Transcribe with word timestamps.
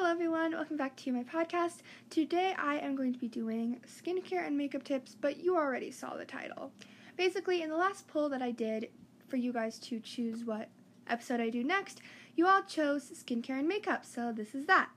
Hello, 0.00 0.12
everyone. 0.12 0.52
Welcome 0.52 0.76
back 0.76 0.94
to 0.98 1.10
my 1.10 1.24
podcast. 1.24 1.78
Today, 2.08 2.54
I 2.56 2.76
am 2.76 2.94
going 2.94 3.12
to 3.12 3.18
be 3.18 3.26
doing 3.26 3.80
skincare 3.84 4.46
and 4.46 4.56
makeup 4.56 4.84
tips, 4.84 5.16
but 5.20 5.42
you 5.42 5.56
already 5.56 5.90
saw 5.90 6.16
the 6.16 6.24
title. 6.24 6.70
Basically, 7.16 7.62
in 7.62 7.68
the 7.68 7.76
last 7.76 8.06
poll 8.06 8.28
that 8.28 8.40
I 8.40 8.52
did 8.52 8.90
for 9.26 9.38
you 9.38 9.52
guys 9.52 9.76
to 9.80 9.98
choose 9.98 10.44
what 10.44 10.68
episode 11.08 11.40
I 11.40 11.50
do 11.50 11.64
next, 11.64 12.00
you 12.36 12.46
all 12.46 12.62
chose 12.62 13.10
skincare 13.10 13.58
and 13.58 13.66
makeup, 13.66 14.06
so 14.06 14.30
this 14.30 14.54
is 14.54 14.66
that. 14.66 14.88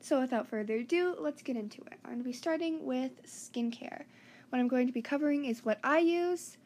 So, 0.00 0.18
without 0.18 0.48
further 0.48 0.78
ado, 0.78 1.14
let's 1.16 1.40
get 1.40 1.56
into 1.56 1.80
it. 1.82 2.00
I'm 2.04 2.10
going 2.10 2.18
to 2.18 2.24
be 2.24 2.32
starting 2.32 2.84
with 2.84 3.22
skincare. 3.22 4.02
What 4.48 4.58
I'm 4.58 4.68
going 4.68 4.88
to 4.88 4.92
be 4.92 5.00
covering 5.00 5.44
is 5.44 5.64
what 5.64 5.78
I 5.84 6.00
use, 6.00 6.58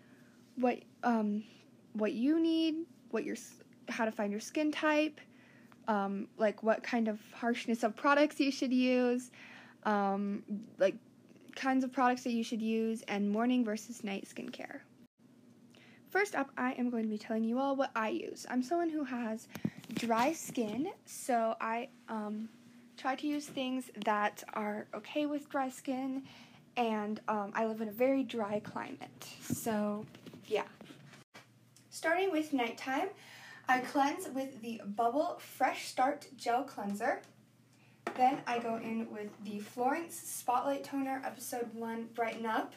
what 0.55 0.79
um, 1.03 1.45
what 1.93 2.15
you 2.15 2.41
need, 2.41 2.87
what 3.11 3.25
your 3.25 3.37
how 3.91 4.07
to 4.07 4.11
find 4.11 4.33
your 4.33 4.41
skin 4.41 4.73
type 4.73 5.21
um, 5.89 6.29
like 6.37 6.63
what 6.63 6.83
kind 6.83 7.09
of 7.09 7.21
harshness 7.35 7.83
of 7.83 7.97
products 7.97 8.41
you 8.41 8.51
should 8.51 8.73
use, 8.73 9.31
um, 9.85 10.43
like 10.79 10.95
kinds 11.55 11.85
of 11.85 11.93
products 11.93 12.23
that 12.25 12.33
you 12.33 12.45
should 12.45 12.63
use, 12.63 13.03
and 13.09 13.31
morning 13.31 13.65
versus 13.65 14.05
night 14.05 14.27
skincare. 14.29 14.81
First 16.11 16.35
up, 16.35 16.51
I 16.57 16.73
am 16.73 16.89
going 16.91 17.03
to 17.03 17.09
be 17.09 17.19
telling 17.19 17.45
you 17.45 17.59
all 17.59 17.77
what 17.77 17.91
I 17.95 18.09
use. 18.09 18.47
I'm 18.49 18.63
someone 18.63 18.89
who 18.89 19.05
has 19.05 19.49
dry 19.95 20.33
skin, 20.33 20.89
so 21.05 21.57
I 21.61 21.89
um, 22.09 22.49
try 22.97 23.15
to 23.17 23.27
use 23.27 23.47
things 23.47 23.91
that 24.05 24.43
are 24.55 24.87
okay 24.95 25.27
with 25.27 25.49
dry 25.49 25.69
skin, 25.69 26.23
and 26.77 27.21
um, 27.29 27.53
I 27.55 27.67
live 27.67 27.81
in 27.81 27.89
a 27.89 27.93
very 27.93 28.23
dry 28.23 28.61
climate. 28.61 29.27
So, 29.43 30.07
yeah. 30.47 30.65
Starting 31.91 32.31
with 32.31 32.53
nighttime, 32.53 33.09
I 33.69 33.81
cleanse 33.81 34.29
with 34.29 34.61
the 34.63 34.81
Bubble 34.85 35.39
Fresh 35.41 35.89
Start 35.89 36.29
Gel 36.37 36.63
Cleanser. 36.63 37.21
Then 38.17 38.39
I 38.47 38.61
go 38.61 38.77
in 38.77 39.11
with 39.11 39.31
the 39.45 39.59
Florence 39.59 40.15
Spotlight 40.15 40.85
Toner 40.85 41.21
Episode 41.25 41.75
1 41.75 42.11
Brighten 42.15 42.47
Up. 42.47 42.75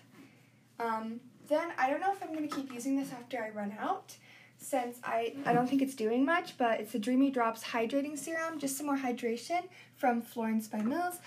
Um, 0.79 1.19
then 1.47 1.69
I 1.77 1.89
don't 1.89 2.01
know 2.01 2.11
if 2.11 2.23
I'm 2.23 2.33
going 2.33 2.47
to 2.47 2.55
keep 2.55 2.73
using 2.73 2.97
this 2.97 3.11
after 3.11 3.37
I 3.37 3.49
run 3.49 3.75
out 3.79 4.15
since 4.57 4.97
I, 5.03 5.35
I 5.45 5.53
don't 5.53 5.69
think 5.69 5.81
it's 5.81 5.95
doing 5.95 6.25
much, 6.25 6.57
but 6.57 6.79
it's 6.79 6.91
the 6.91 6.99
Dreamy 6.99 7.31
Drops 7.31 7.63
Hydrating 7.63 8.17
Serum, 8.17 8.59
just 8.59 8.77
some 8.77 8.87
more 8.87 8.97
hydration 8.97 9.63
from 9.95 10.21
Florence 10.21 10.67
by 10.67 10.81
Mills. 10.81 11.19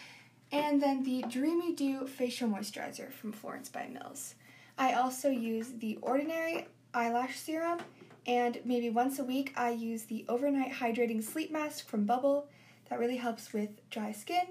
And 0.50 0.82
then 0.82 1.02
the 1.02 1.24
Dreamy 1.28 1.74
Dew 1.74 2.06
Facial 2.06 2.48
Moisturizer 2.48 3.10
from 3.10 3.32
Florence 3.32 3.70
by 3.70 3.86
Mills. 3.86 4.34
I 4.76 4.94
also 4.94 5.30
use 5.30 5.72
the 5.78 5.98
Ordinary 6.02 6.66
Eyelash 6.92 7.38
Serum 7.38 7.78
and 8.26 8.58
maybe 8.64 8.90
once 8.90 9.18
a 9.18 9.24
week, 9.24 9.52
I 9.56 9.70
use 9.70 10.04
the 10.04 10.24
Overnight 10.28 10.72
Hydrating 10.72 11.22
Sleep 11.22 11.50
Mask 11.50 11.86
from 11.86 12.04
Bubble. 12.04 12.48
That 12.88 12.98
really 12.98 13.16
helps 13.16 13.52
with 13.52 13.70
dry 13.90 14.12
skin. 14.12 14.44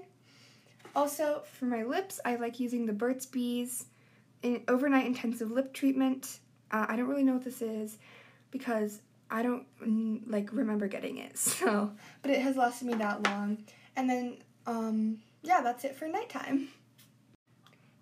Also, 0.94 1.42
for 1.58 1.64
my 1.64 1.84
lips, 1.84 2.20
I 2.24 2.36
like 2.36 2.60
using 2.60 2.84
the 2.84 2.92
Burt's 2.92 3.24
Bees 3.24 3.86
Overnight 4.68 5.06
Intensive 5.06 5.50
Lip 5.50 5.72
Treatment. 5.72 6.40
Uh, 6.70 6.86
I 6.88 6.96
don't 6.96 7.08
really 7.08 7.22
know 7.22 7.34
what 7.34 7.44
this 7.44 7.62
is 7.62 7.98
because 8.50 9.00
I 9.30 9.42
don't 9.42 9.64
like 10.28 10.52
remember 10.52 10.88
getting 10.88 11.18
it. 11.18 11.38
So, 11.38 11.92
but 12.20 12.30
it 12.30 12.42
has 12.42 12.56
lasted 12.56 12.86
me 12.86 12.94
that 12.94 13.26
long. 13.26 13.58
And 13.96 14.08
then, 14.08 14.38
um, 14.66 15.18
yeah, 15.42 15.60
that's 15.62 15.84
it 15.84 15.96
for 15.96 16.06
nighttime. 16.08 16.68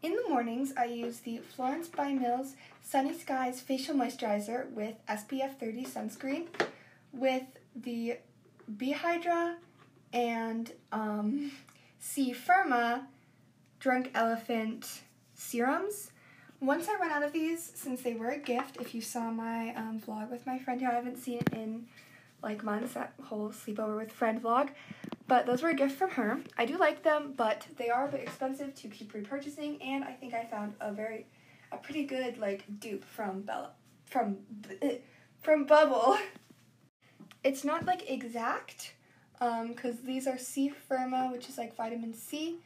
In 0.02 0.16
the 0.16 0.30
mornings, 0.30 0.72
I 0.78 0.86
use 0.86 1.18
the 1.18 1.38
Florence 1.38 1.86
by 1.86 2.14
Mills 2.14 2.54
Sunny 2.82 3.12
Skies 3.12 3.60
Facial 3.60 3.94
Moisturizer 3.94 4.70
with 4.70 4.94
SPF 5.06 5.58
30 5.58 5.84
sunscreen 5.84 6.46
with 7.12 7.42
the 7.76 8.16
B-Hydra 8.78 9.56
and 10.14 10.72
um, 10.90 11.52
C 11.98 12.32
Firma 12.32 13.08
Drunk 13.78 14.10
Elephant 14.14 15.02
serums. 15.34 16.12
Once 16.62 16.88
I 16.88 16.94
run 16.94 17.10
out 17.10 17.22
of 17.22 17.34
these, 17.34 17.70
since 17.74 18.00
they 18.00 18.14
were 18.14 18.30
a 18.30 18.38
gift, 18.38 18.78
if 18.80 18.94
you 18.94 19.02
saw 19.02 19.30
my 19.30 19.74
um, 19.74 20.00
vlog 20.00 20.30
with 20.30 20.46
my 20.46 20.58
friend 20.58 20.80
who 20.80 20.86
I 20.86 20.94
haven't 20.94 21.18
seen 21.18 21.42
in 21.52 21.86
like 22.42 22.64
months, 22.64 22.94
that 22.94 23.12
whole 23.24 23.50
sleepover 23.50 23.98
with 23.98 24.12
friend 24.12 24.42
vlog, 24.42 24.70
but 25.30 25.46
those 25.46 25.62
were 25.62 25.68
a 25.68 25.74
gift 25.74 25.96
from 25.96 26.10
her. 26.10 26.40
I 26.58 26.66
do 26.66 26.76
like 26.76 27.04
them, 27.04 27.34
but 27.36 27.64
they 27.76 27.88
are 27.88 28.08
a 28.08 28.10
bit 28.10 28.20
expensive 28.20 28.74
to 28.74 28.88
keep 28.88 29.12
repurchasing, 29.12 29.78
and 29.80 30.02
I 30.02 30.10
think 30.10 30.34
I 30.34 30.44
found 30.44 30.74
a 30.80 30.92
very, 30.92 31.24
a 31.70 31.76
pretty 31.76 32.02
good 32.02 32.36
like 32.38 32.64
dupe 32.80 33.04
from 33.04 33.42
Bella, 33.42 33.70
from, 34.06 34.38
from 35.40 35.64
Bubble. 35.66 36.18
It's 37.42 37.64
not 37.64 37.86
like 37.86 38.10
exact, 38.10 38.92
um, 39.40 39.68
because 39.68 40.00
these 40.00 40.26
are 40.26 40.36
C 40.36 40.68
Firma, 40.68 41.30
which 41.32 41.48
is 41.48 41.56
like 41.56 41.74
vitamin 41.74 42.12
C, 42.12 42.58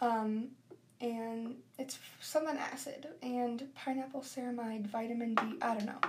um, 0.00 0.50
and 1.00 1.56
it's 1.76 1.98
summon 2.20 2.56
acid 2.58 3.08
and 3.22 3.74
pineapple 3.74 4.20
ceramide, 4.20 4.86
vitamin 4.86 5.34
D. 5.34 5.42
I 5.60 5.74
don't 5.74 5.86
know. 5.86 6.00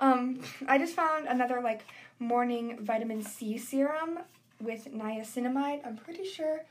Um, 0.00 0.40
I 0.68 0.76
just 0.76 0.94
found 0.94 1.26
another 1.26 1.62
like 1.62 1.86
morning 2.18 2.78
vitamin 2.82 3.22
C 3.22 3.56
serum 3.56 4.18
with 4.60 4.92
niacinamide. 4.92 5.86
I'm 5.86 5.96
pretty 5.96 6.24
sure 6.24 6.64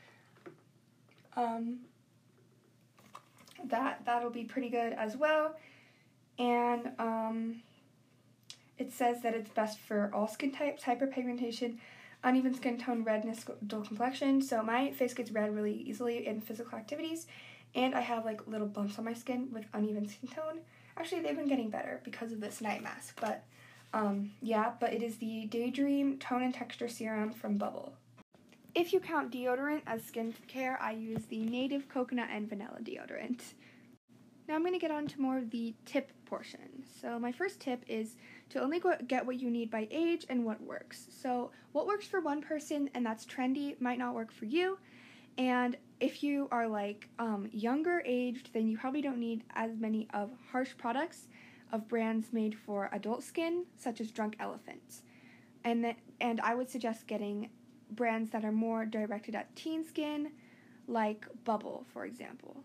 um, 1.36 1.80
that 3.64 4.02
that'll 4.04 4.30
be 4.30 4.44
pretty 4.44 4.68
good 4.68 4.92
as 4.92 5.16
well. 5.16 5.56
And 6.38 6.90
um, 6.98 7.62
it 8.78 8.92
says 8.92 9.22
that 9.22 9.34
it's 9.34 9.50
best 9.50 9.78
for 9.78 10.10
all 10.12 10.28
skin 10.28 10.52
types, 10.52 10.82
hyperpigmentation, 10.82 11.78
uneven 12.22 12.54
skin 12.54 12.78
tone, 12.78 13.04
redness, 13.04 13.44
dull 13.66 13.82
complexion. 13.82 14.42
So 14.42 14.62
my 14.62 14.90
face 14.92 15.14
gets 15.14 15.30
red 15.30 15.54
really 15.54 15.72
easily 15.72 16.26
in 16.26 16.40
physical 16.40 16.78
activities, 16.78 17.26
and 17.74 17.94
I 17.94 18.00
have 18.00 18.24
like 18.24 18.46
little 18.46 18.66
bumps 18.66 18.98
on 18.98 19.04
my 19.04 19.14
skin 19.14 19.48
with 19.52 19.64
uneven 19.72 20.08
skin 20.08 20.28
tone. 20.28 20.60
Actually, 20.98 21.22
they've 21.22 21.36
been 21.36 21.48
getting 21.48 21.70
better 21.70 22.00
because 22.04 22.32
of 22.32 22.40
this 22.40 22.60
night 22.60 22.82
mask, 22.82 23.18
but 23.20 23.44
um, 23.92 24.32
yeah, 24.42 24.72
but 24.80 24.92
it 24.92 25.02
is 25.02 25.16
the 25.16 25.46
Daydream 25.46 26.18
Tone 26.18 26.42
and 26.42 26.54
Texture 26.54 26.88
Serum 26.88 27.32
from 27.32 27.56
Bubble. 27.56 27.92
If 28.74 28.92
you 28.92 29.00
count 29.00 29.32
deodorant 29.32 29.82
as 29.86 30.02
skincare, 30.02 30.76
I 30.80 30.92
use 30.92 31.24
the 31.26 31.44
Native 31.46 31.88
Coconut 31.88 32.28
and 32.30 32.48
Vanilla 32.48 32.78
deodorant. 32.82 33.40
Now 34.48 34.54
I'm 34.54 34.60
going 34.60 34.74
to 34.74 34.78
get 34.78 34.90
on 34.90 35.06
to 35.08 35.20
more 35.20 35.38
of 35.38 35.50
the 35.50 35.74
tip 35.86 36.12
portion. 36.26 36.84
So 37.00 37.18
my 37.18 37.32
first 37.32 37.58
tip 37.58 37.82
is 37.88 38.16
to 38.50 38.60
only 38.60 38.80
get 39.08 39.24
what 39.24 39.40
you 39.40 39.50
need 39.50 39.70
by 39.70 39.88
age 39.90 40.26
and 40.28 40.44
what 40.44 40.60
works. 40.60 41.06
So 41.10 41.50
what 41.72 41.86
works 41.86 42.06
for 42.06 42.20
one 42.20 42.42
person 42.42 42.90
and 42.94 43.04
that's 43.04 43.24
trendy 43.24 43.80
might 43.80 43.98
not 43.98 44.14
work 44.14 44.30
for 44.30 44.44
you. 44.44 44.78
And 45.38 45.76
if 46.00 46.22
you 46.22 46.48
are 46.50 46.68
like 46.68 47.08
um, 47.18 47.48
younger 47.52 48.02
aged, 48.04 48.50
then 48.52 48.68
you 48.68 48.78
probably 48.78 49.02
don't 49.02 49.18
need 49.18 49.42
as 49.54 49.76
many 49.78 50.06
of 50.14 50.30
harsh 50.50 50.70
products 50.76 51.28
of 51.72 51.88
brands 51.88 52.32
made 52.32 52.54
for 52.54 52.88
adult 52.92 53.22
skin, 53.22 53.64
such 53.76 54.00
as 54.00 54.10
Drunk 54.10 54.36
Elephant. 54.38 55.02
And, 55.64 55.84
that, 55.84 55.96
and 56.20 56.40
I 56.40 56.54
would 56.54 56.70
suggest 56.70 57.06
getting 57.06 57.50
brands 57.90 58.30
that 58.30 58.44
are 58.44 58.52
more 58.52 58.84
directed 58.84 59.34
at 59.34 59.54
teen 59.56 59.84
skin, 59.84 60.32
like 60.86 61.26
Bubble, 61.44 61.84
for 61.92 62.04
example. 62.04 62.62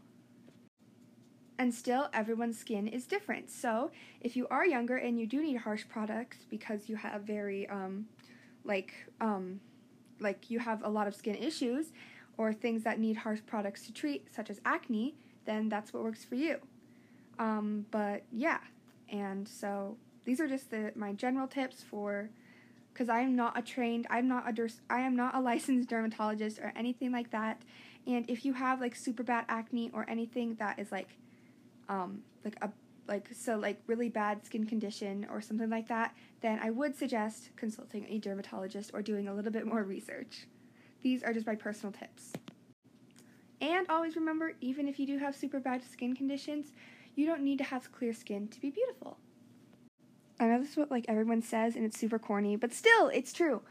And 1.57 1.73
still, 1.73 2.09
everyone's 2.13 2.57
skin 2.57 2.87
is 2.87 3.05
different. 3.05 3.51
So, 3.51 3.91
if 4.19 4.35
you 4.35 4.47
are 4.49 4.65
younger 4.65 4.97
and 4.97 5.19
you 5.19 5.27
do 5.27 5.43
need 5.43 5.57
harsh 5.57 5.83
products 5.87 6.37
because 6.49 6.89
you 6.89 6.95
have 6.95 7.21
very, 7.21 7.69
um, 7.69 8.07
like, 8.63 8.93
um, 9.19 9.59
like 10.19 10.49
you 10.49 10.59
have 10.59 10.83
a 10.83 10.89
lot 10.89 11.07
of 11.07 11.15
skin 11.15 11.35
issues 11.35 11.91
or 12.37 12.51
things 12.53 12.83
that 12.83 12.99
need 12.99 13.17
harsh 13.17 13.41
products 13.45 13.85
to 13.85 13.93
treat, 13.93 14.33
such 14.33 14.49
as 14.49 14.59
acne, 14.65 15.15
then 15.45 15.69
that's 15.69 15.93
what 15.93 16.03
works 16.03 16.23
for 16.23 16.35
you. 16.35 16.57
Um, 17.37 17.85
but 17.91 18.23
yeah, 18.31 18.59
and 19.11 19.47
so 19.47 19.97
these 20.25 20.39
are 20.39 20.47
just 20.47 20.71
the 20.71 20.91
my 20.95 21.13
general 21.13 21.47
tips 21.47 21.83
for 21.83 22.29
because 22.93 23.09
I 23.09 23.21
am 23.21 23.35
not 23.35 23.57
a 23.57 23.61
trained, 23.61 24.07
I'm 24.09 24.27
not 24.27 24.47
a 24.47 24.69
I 24.89 25.01
am 25.01 25.15
not 25.15 25.35
a 25.35 25.39
licensed 25.51 25.89
dermatologist 25.89 26.59
or 26.59 26.73
anything 26.75 27.11
like 27.11 27.31
that. 27.31 27.61
And 28.07 28.29
if 28.29 28.45
you 28.45 28.53
have 28.53 28.81
like 28.81 28.95
super 28.95 29.23
bad 29.23 29.45
acne 29.47 29.91
or 29.93 30.09
anything 30.09 30.55
that 30.55 30.79
is 30.79 30.91
like, 30.91 31.09
um, 31.87 32.23
like 32.43 32.57
a 32.61 32.71
like 33.07 33.29
so 33.33 33.57
like 33.57 33.81
really 33.87 34.09
bad 34.09 34.45
skin 34.45 34.65
condition 34.65 35.27
or 35.29 35.41
something 35.41 35.69
like 35.69 35.87
that, 35.89 36.15
then 36.41 36.59
I 36.61 36.69
would 36.69 36.95
suggest 36.95 37.49
consulting 37.55 38.05
a 38.09 38.17
dermatologist 38.17 38.91
or 38.93 39.01
doing 39.01 39.27
a 39.27 39.33
little 39.33 39.51
bit 39.51 39.65
more 39.65 39.83
research. 39.83 40.47
These 41.01 41.23
are 41.23 41.33
just 41.33 41.47
my 41.47 41.55
personal 41.55 41.91
tips. 41.91 42.33
And 43.59 43.85
always 43.89 44.15
remember, 44.15 44.53
even 44.61 44.87
if 44.87 44.99
you 44.99 45.05
do 45.05 45.19
have 45.19 45.35
super 45.35 45.59
bad 45.59 45.83
skin 45.83 46.15
conditions, 46.15 46.71
you 47.15 47.25
don't 47.25 47.43
need 47.43 47.57
to 47.59 47.63
have 47.65 47.91
clear 47.91 48.13
skin 48.13 48.47
to 48.49 48.59
be 48.59 48.69
beautiful. 48.69 49.17
I 50.39 50.47
know 50.47 50.59
this 50.59 50.71
is 50.71 50.77
what 50.77 50.89
like 50.89 51.05
everyone 51.07 51.41
says 51.41 51.75
and 51.75 51.85
it's 51.85 51.99
super 51.99 52.17
corny, 52.17 52.55
but 52.55 52.73
still 52.73 53.07
it's 53.09 53.31
true. 53.31 53.61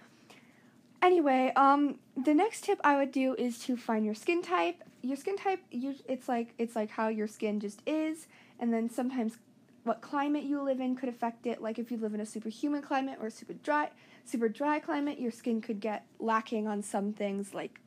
Anyway, 1.02 1.52
um 1.56 1.98
the 2.16 2.34
next 2.34 2.64
tip 2.64 2.81
I 2.84 2.96
would 2.96 3.12
do 3.12 3.34
is 3.34 3.58
to 3.60 3.76
find 3.76 4.04
your 4.04 4.14
skin 4.14 4.42
type. 4.42 4.82
Your 5.02 5.16
skin 5.16 5.37
type 5.37 5.60
you 5.70 5.96
it's 6.08 6.28
like 6.28 6.54
it's 6.58 6.76
like 6.76 6.90
how 6.90 7.08
your 7.08 7.26
skin 7.26 7.58
just 7.58 7.82
is 7.87 8.28
and 8.58 8.72
then 8.72 8.88
sometimes 8.88 9.38
what 9.82 10.02
climate 10.02 10.44
you 10.44 10.62
live 10.62 10.78
in 10.78 10.94
could 10.94 11.08
affect 11.08 11.46
it. 11.46 11.60
Like 11.60 11.78
if 11.78 11.90
you 11.90 11.96
live 11.96 12.14
in 12.14 12.20
a 12.20 12.26
super 12.26 12.50
humid 12.50 12.84
climate 12.84 13.19
or 13.20 13.31
super 13.31 13.54
dry 13.54 13.90
super 14.25 14.48
dry 14.48 14.78
climate, 14.78 15.19
your 15.19 15.32
skin 15.32 15.60
could 15.60 15.81
get 15.81 16.04
lacking 16.20 16.69
on 16.69 16.82
some 16.82 17.12
things 17.12 17.52
like 17.52 17.81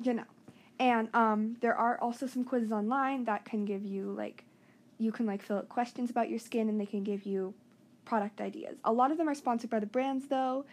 you 0.00 0.14
know. 0.14 0.24
And 0.78 1.08
um, 1.14 1.56
there 1.60 1.76
are 1.76 1.98
also 2.00 2.26
some 2.26 2.42
quizzes 2.42 2.72
online 2.72 3.24
that 3.24 3.44
can 3.44 3.64
give 3.64 3.84
you 3.84 4.10
like 4.10 4.44
you 5.02 5.12
can 5.12 5.26
like 5.26 5.42
fill 5.42 5.58
out 5.58 5.68
questions 5.68 6.10
about 6.10 6.30
your 6.30 6.38
skin 6.38 6.68
and 6.68 6.80
they 6.80 6.86
can 6.86 7.02
give 7.02 7.26
you 7.26 7.54
product 8.04 8.40
ideas. 8.40 8.76
A 8.84 8.92
lot 8.92 9.10
of 9.10 9.18
them 9.18 9.28
are 9.28 9.34
sponsored 9.34 9.70
by 9.70 9.80
the 9.80 9.86
brands 9.86 10.28
though, 10.28 10.64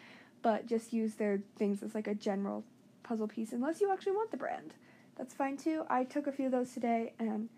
but 0.42 0.68
just 0.68 0.94
use 0.94 1.16
their 1.16 1.42
things 1.58 1.84
as 1.84 1.96
like 1.96 2.08
a 2.08 2.16
general 2.16 2.64
puzzle 3.04 3.28
piece 3.28 3.52
unless 3.52 3.82
you 3.82 3.92
actually 3.92 4.14
want 4.14 4.32
the 4.32 4.38
brand. 4.38 4.74
That's 5.18 5.34
fine 5.34 5.58
too. 5.58 5.84
I 5.90 6.04
took 6.04 6.28
a 6.28 6.32
few 6.32 6.46
of 6.46 6.52
those 6.52 6.72
today 6.72 7.14
and 7.20 7.50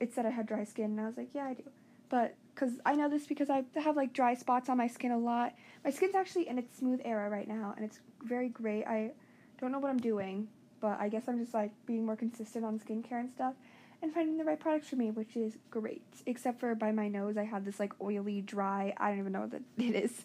it 0.00 0.12
said 0.12 0.26
I 0.26 0.30
had 0.30 0.46
dry 0.46 0.64
skin 0.64 0.86
and 0.86 1.00
I 1.00 1.06
was 1.06 1.16
like, 1.16 1.28
yeah, 1.34 1.44
I 1.44 1.54
do. 1.54 1.64
But 2.08 2.34
cuz 2.54 2.80
I 2.84 2.94
know 2.94 3.08
this 3.08 3.26
because 3.26 3.50
I 3.50 3.64
have 3.76 3.96
like 3.96 4.12
dry 4.12 4.34
spots 4.34 4.68
on 4.68 4.78
my 4.78 4.86
skin 4.86 5.12
a 5.12 5.18
lot. 5.18 5.54
My 5.84 5.90
skin's 5.90 6.14
actually 6.14 6.48
in 6.48 6.58
its 6.58 6.76
smooth 6.76 7.00
era 7.04 7.28
right 7.28 7.46
now 7.46 7.74
and 7.76 7.84
it's 7.84 8.00
very 8.24 8.48
great. 8.48 8.84
I 8.84 9.12
don't 9.58 9.70
know 9.70 9.78
what 9.78 9.90
I'm 9.90 10.00
doing, 10.00 10.48
but 10.80 10.98
I 10.98 11.08
guess 11.08 11.28
I'm 11.28 11.38
just 11.38 11.54
like 11.54 11.72
being 11.86 12.06
more 12.06 12.16
consistent 12.16 12.64
on 12.64 12.78
skincare 12.78 13.20
and 13.20 13.30
stuff 13.30 13.54
and 14.02 14.12
finding 14.12 14.38
the 14.38 14.44
right 14.44 14.58
products 14.58 14.88
for 14.88 14.96
me, 14.96 15.10
which 15.10 15.36
is 15.36 15.58
great. 15.70 16.04
Except 16.26 16.60
for 16.60 16.74
by 16.74 16.92
my 16.92 17.08
nose, 17.08 17.36
I 17.36 17.44
have 17.44 17.64
this 17.64 17.78
like 17.78 17.92
oily, 18.00 18.40
dry, 18.40 18.94
I 18.96 19.10
don't 19.10 19.18
even 19.20 19.32
know 19.32 19.40
what 19.40 19.62
it 19.78 19.94
is. 19.94 20.24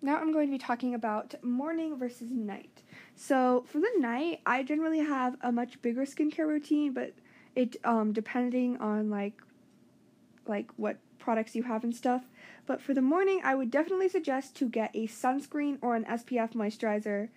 Now 0.00 0.16
I'm 0.16 0.32
going 0.32 0.46
to 0.46 0.52
be 0.52 0.58
talking 0.58 0.94
about 0.94 1.34
morning 1.42 1.98
versus 1.98 2.30
night. 2.30 2.82
So 3.16 3.64
for 3.66 3.80
the 3.80 3.90
night, 3.98 4.40
I 4.46 4.62
generally 4.62 5.00
have 5.00 5.36
a 5.40 5.50
much 5.50 5.80
bigger 5.82 6.04
skincare 6.04 6.46
routine, 6.46 6.92
but 6.92 7.14
it 7.56 7.76
um 7.84 8.12
depending 8.12 8.76
on 8.78 9.10
like 9.10 9.42
like 10.46 10.70
what 10.76 10.98
products 11.18 11.56
you 11.56 11.64
have 11.64 11.82
and 11.82 11.94
stuff. 11.94 12.30
But 12.64 12.80
for 12.80 12.94
the 12.94 13.02
morning, 13.02 13.40
I 13.42 13.54
would 13.54 13.70
definitely 13.70 14.08
suggest 14.08 14.54
to 14.56 14.68
get 14.68 14.90
a 14.94 15.08
sunscreen 15.08 15.78
or 15.82 15.96
an 15.96 16.04
SPF 16.04 16.52
moisturizer. 16.52 17.28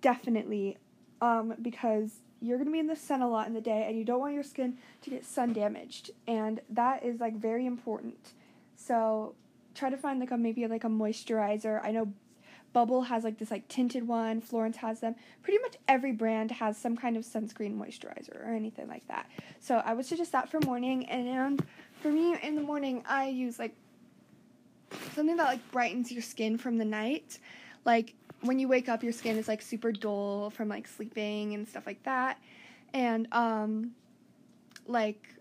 Definitely 0.00 0.78
um 1.20 1.54
because 1.60 2.20
you're 2.42 2.58
going 2.58 2.66
to 2.66 2.72
be 2.72 2.78
in 2.78 2.86
the 2.86 2.96
sun 2.96 3.22
a 3.22 3.28
lot 3.28 3.46
in 3.46 3.54
the 3.54 3.60
day 3.60 3.84
and 3.86 3.96
you 3.96 4.04
don't 4.04 4.20
want 4.20 4.34
your 4.34 4.42
skin 4.42 4.76
to 5.02 5.10
get 5.10 5.24
sun 5.24 5.52
damaged 5.52 6.10
and 6.26 6.60
that 6.70 7.04
is 7.04 7.20
like 7.20 7.36
very 7.36 7.66
important. 7.66 8.32
So 8.76 9.34
try 9.74 9.90
to 9.90 9.96
find 9.96 10.20
like 10.20 10.30
a 10.30 10.36
maybe 10.36 10.66
like 10.66 10.84
a 10.84 10.88
moisturizer. 10.88 11.80
I 11.84 11.92
know 11.92 12.12
bubble 12.72 13.02
has 13.02 13.22
like 13.22 13.38
this 13.38 13.50
like 13.50 13.68
tinted 13.68 14.08
one. 14.08 14.40
Florence 14.40 14.78
has 14.78 15.00
them. 15.00 15.14
Pretty 15.42 15.58
much 15.60 15.76
every 15.86 16.12
brand 16.12 16.50
has 16.50 16.76
some 16.76 16.96
kind 16.96 17.16
of 17.16 17.24
sunscreen 17.24 17.76
moisturizer 17.76 18.44
or 18.44 18.52
anything 18.52 18.88
like 18.88 19.06
that. 19.08 19.30
So 19.60 19.76
i 19.84 19.94
would 19.94 20.06
suggest 20.06 20.32
that 20.32 20.50
for 20.50 20.58
morning 20.60 21.06
and 21.06 21.64
for 22.00 22.10
me 22.10 22.36
in 22.42 22.56
the 22.56 22.62
morning 22.62 23.04
i 23.06 23.28
use 23.28 23.58
like 23.58 23.74
something 25.14 25.36
that 25.36 25.46
like 25.46 25.70
brightens 25.70 26.10
your 26.12 26.22
skin 26.22 26.58
from 26.58 26.78
the 26.78 26.84
night. 26.84 27.38
Like 27.84 28.14
when 28.42 28.58
you 28.58 28.68
wake 28.68 28.88
up 28.88 29.02
your 29.02 29.12
skin 29.12 29.36
is 29.38 29.48
like 29.48 29.62
super 29.62 29.92
dull 29.92 30.50
from 30.50 30.68
like 30.68 30.86
sleeping 30.86 31.54
and 31.54 31.66
stuff 31.66 31.86
like 31.86 32.02
that 32.02 32.38
and 32.92 33.28
um 33.32 33.92
like 34.86 35.34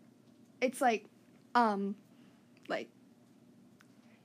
it's 0.62 0.82
like 0.82 1.06
um 1.56 1.96
like 2.70 2.90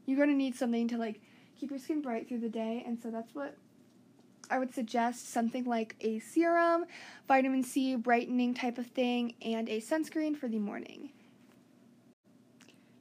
you're 0.05 0.25
to 0.25 0.33
need 0.33 0.55
something 0.55 0.87
to 0.89 0.99
like 0.99 1.21
keep 1.59 1.71
your 1.71 1.79
skin 1.79 2.01
bright 2.01 2.29
through 2.29 2.39
the 2.39 2.49
day 2.49 2.83
and 2.87 3.01
so 3.03 3.11
that's 3.11 3.35
what 3.35 3.57
I 4.51 4.59
would 4.59 4.73
suggest 4.73 5.31
something 5.31 5.65
like 5.65 5.97
a 6.01 6.21
serum, 6.21 6.85
vitamin 7.27 7.63
C 7.63 7.97
brightening 7.97 8.55
type 8.55 8.79
of 8.79 8.87
thing, 8.87 9.35
and 9.43 9.69
a 9.69 9.81
sunscreen 9.81 10.37
for 10.37 10.49
the 10.49 10.59
morning. 10.59 11.11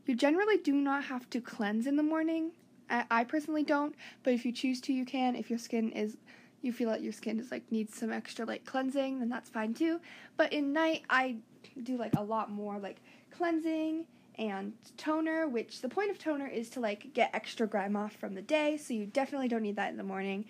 You 0.05 0.15
generally 0.15 0.57
do 0.57 0.73
not 0.73 1.05
have 1.05 1.29
to 1.31 1.41
cleanse 1.41 1.87
in 1.87 1.95
the 1.95 2.03
morning. 2.03 2.51
I, 2.89 3.23
personally 3.23 3.63
don't, 3.63 3.95
but 4.23 4.33
if 4.33 4.45
you 4.45 4.51
choose 4.51 4.79
to, 4.81 4.93
you 4.93 5.05
can. 5.05 5.35
If 5.35 5.49
your 5.49 5.59
skin 5.59 5.91
is, 5.91 6.17
you 6.61 6.71
feel 6.71 6.89
like 6.89 7.01
your 7.01 7.13
skin 7.13 7.39
is 7.39 7.51
like 7.51 7.63
needs 7.71 7.95
some 7.95 8.11
extra 8.11 8.45
like 8.45 8.65
cleansing, 8.65 9.19
then 9.19 9.29
that's 9.29 9.49
fine 9.49 9.73
too. 9.73 9.99
But 10.37 10.53
in 10.53 10.73
night, 10.73 11.03
I 11.09 11.37
do 11.81 11.97
like 11.97 12.13
a 12.15 12.21
lot 12.21 12.51
more 12.51 12.77
like 12.79 12.97
cleansing 13.31 14.05
and 14.37 14.73
toner, 14.97 15.47
which 15.47 15.81
the 15.81 15.89
point 15.89 16.11
of 16.11 16.19
toner 16.19 16.47
is 16.47 16.69
to 16.71 16.79
like 16.79 17.13
get 17.13 17.31
extra 17.33 17.67
grime 17.67 17.95
off 17.95 18.13
from 18.13 18.33
the 18.33 18.41
day, 18.41 18.77
so 18.77 18.93
you 18.93 19.05
definitely 19.05 19.47
don't 19.47 19.63
need 19.63 19.77
that 19.77 19.91
in 19.91 19.97
the 19.97 20.03
morning. 20.03 20.45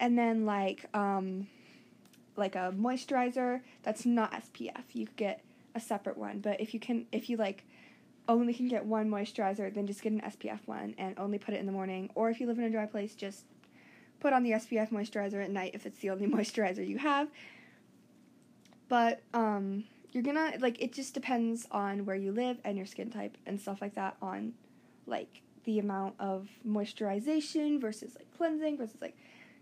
And 0.00 0.18
then 0.18 0.46
like 0.46 0.86
um 0.94 1.46
like 2.36 2.56
a 2.56 2.74
moisturizer 2.76 3.60
that's 3.82 4.04
not 4.04 4.32
SPF. 4.32 4.84
You 4.92 5.06
could 5.06 5.16
get 5.16 5.44
a 5.74 5.80
separate 5.80 6.16
one, 6.16 6.40
but 6.40 6.60
if 6.60 6.74
you 6.74 6.80
can 6.80 7.06
if 7.12 7.28
you 7.28 7.36
like 7.36 7.64
only 8.28 8.54
can 8.54 8.68
get 8.68 8.84
one 8.84 9.10
moisturizer, 9.10 9.72
then 9.72 9.86
just 9.86 10.02
get 10.02 10.12
an 10.12 10.20
SPF 10.20 10.60
one 10.66 10.94
and 10.98 11.18
only 11.18 11.38
put 11.38 11.54
it 11.54 11.60
in 11.60 11.66
the 11.66 11.72
morning. 11.72 12.10
Or 12.14 12.30
if 12.30 12.40
you 12.40 12.46
live 12.46 12.58
in 12.58 12.64
a 12.64 12.70
dry 12.70 12.86
place, 12.86 13.14
just 13.14 13.44
put 14.20 14.32
on 14.32 14.42
the 14.42 14.52
SPF 14.52 14.90
moisturizer 14.90 15.42
at 15.42 15.50
night 15.50 15.72
if 15.74 15.86
it's 15.86 15.98
the 16.00 16.10
only 16.10 16.26
moisturizer 16.34 16.86
you 16.86 16.98
have. 16.98 17.28
But 18.88 19.22
um, 19.32 19.84
you're 20.12 20.22
gonna 20.22 20.52
like 20.60 20.80
it 20.80 20.92
just 20.92 21.14
depends 21.14 21.66
on 21.70 22.04
where 22.06 22.16
you 22.16 22.32
live 22.32 22.58
and 22.64 22.76
your 22.76 22.86
skin 22.86 23.10
type 23.10 23.36
and 23.46 23.60
stuff 23.60 23.80
like 23.80 23.94
that 23.94 24.16
on 24.22 24.54
like 25.06 25.42
the 25.64 25.78
amount 25.78 26.14
of 26.18 26.48
moisturization 26.66 27.80
versus 27.80 28.14
like 28.14 28.26
cleansing 28.36 28.76
versus 28.78 29.00
like 29.00 29.16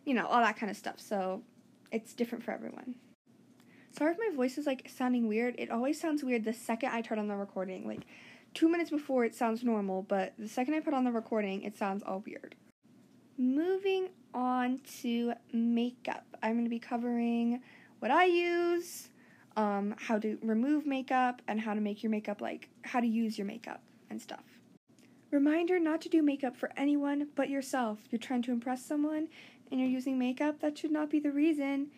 you 0.04 0.14
know 0.14 0.26
all 0.26 0.40
that 0.40 0.56
kind 0.56 0.70
of 0.70 0.76
stuff. 0.76 1.00
So 1.00 1.42
it's 1.90 2.12
different 2.12 2.44
for 2.44 2.52
everyone. 2.52 2.94
Sorry 3.92 4.12
if 4.12 4.18
my 4.18 4.34
voice 4.34 4.58
is 4.58 4.66
like 4.66 4.88
sounding 4.94 5.28
weird. 5.28 5.54
It 5.58 5.70
always 5.70 6.00
sounds 6.00 6.24
weird 6.24 6.44
the 6.44 6.52
second 6.52 6.90
I 6.90 7.02
turn 7.02 7.18
on 7.18 7.28
the 7.28 7.36
recording. 7.36 7.86
Like 7.86 8.06
two 8.54 8.68
minutes 8.68 8.90
before 8.90 9.24
it 9.24 9.34
sounds 9.34 9.62
normal, 9.62 10.02
but 10.02 10.34
the 10.38 10.48
second 10.48 10.74
I 10.74 10.80
put 10.80 10.94
on 10.94 11.04
the 11.04 11.12
recording, 11.12 11.62
it 11.62 11.76
sounds 11.76 12.02
all 12.02 12.22
weird. 12.26 12.54
Moving 13.38 14.08
on 14.34 14.80
to 15.00 15.32
makeup, 15.52 16.24
I'm 16.42 16.52
going 16.52 16.64
to 16.64 16.70
be 16.70 16.78
covering 16.78 17.62
what 17.98 18.10
I 18.10 18.26
use, 18.26 19.08
um, 19.56 19.94
how 19.98 20.18
to 20.18 20.38
remove 20.42 20.86
makeup, 20.86 21.42
and 21.48 21.60
how 21.60 21.74
to 21.74 21.80
make 21.80 22.02
your 22.02 22.10
makeup 22.10 22.40
like 22.40 22.68
how 22.82 23.00
to 23.00 23.06
use 23.06 23.38
your 23.38 23.46
makeup 23.46 23.82
and 24.10 24.20
stuff. 24.20 24.44
Reminder 25.30 25.80
not 25.80 26.02
to 26.02 26.08
do 26.08 26.22
makeup 26.22 26.56
for 26.56 26.70
anyone 26.76 27.28
but 27.34 27.48
yourself. 27.48 28.00
You're 28.10 28.18
trying 28.18 28.42
to 28.42 28.52
impress 28.52 28.84
someone 28.84 29.28
and 29.70 29.80
you're 29.80 29.88
using 29.88 30.18
makeup, 30.18 30.60
that 30.60 30.76
should 30.76 30.92
not 30.92 31.08
be 31.08 31.18
the 31.18 31.32
reason 31.32 31.88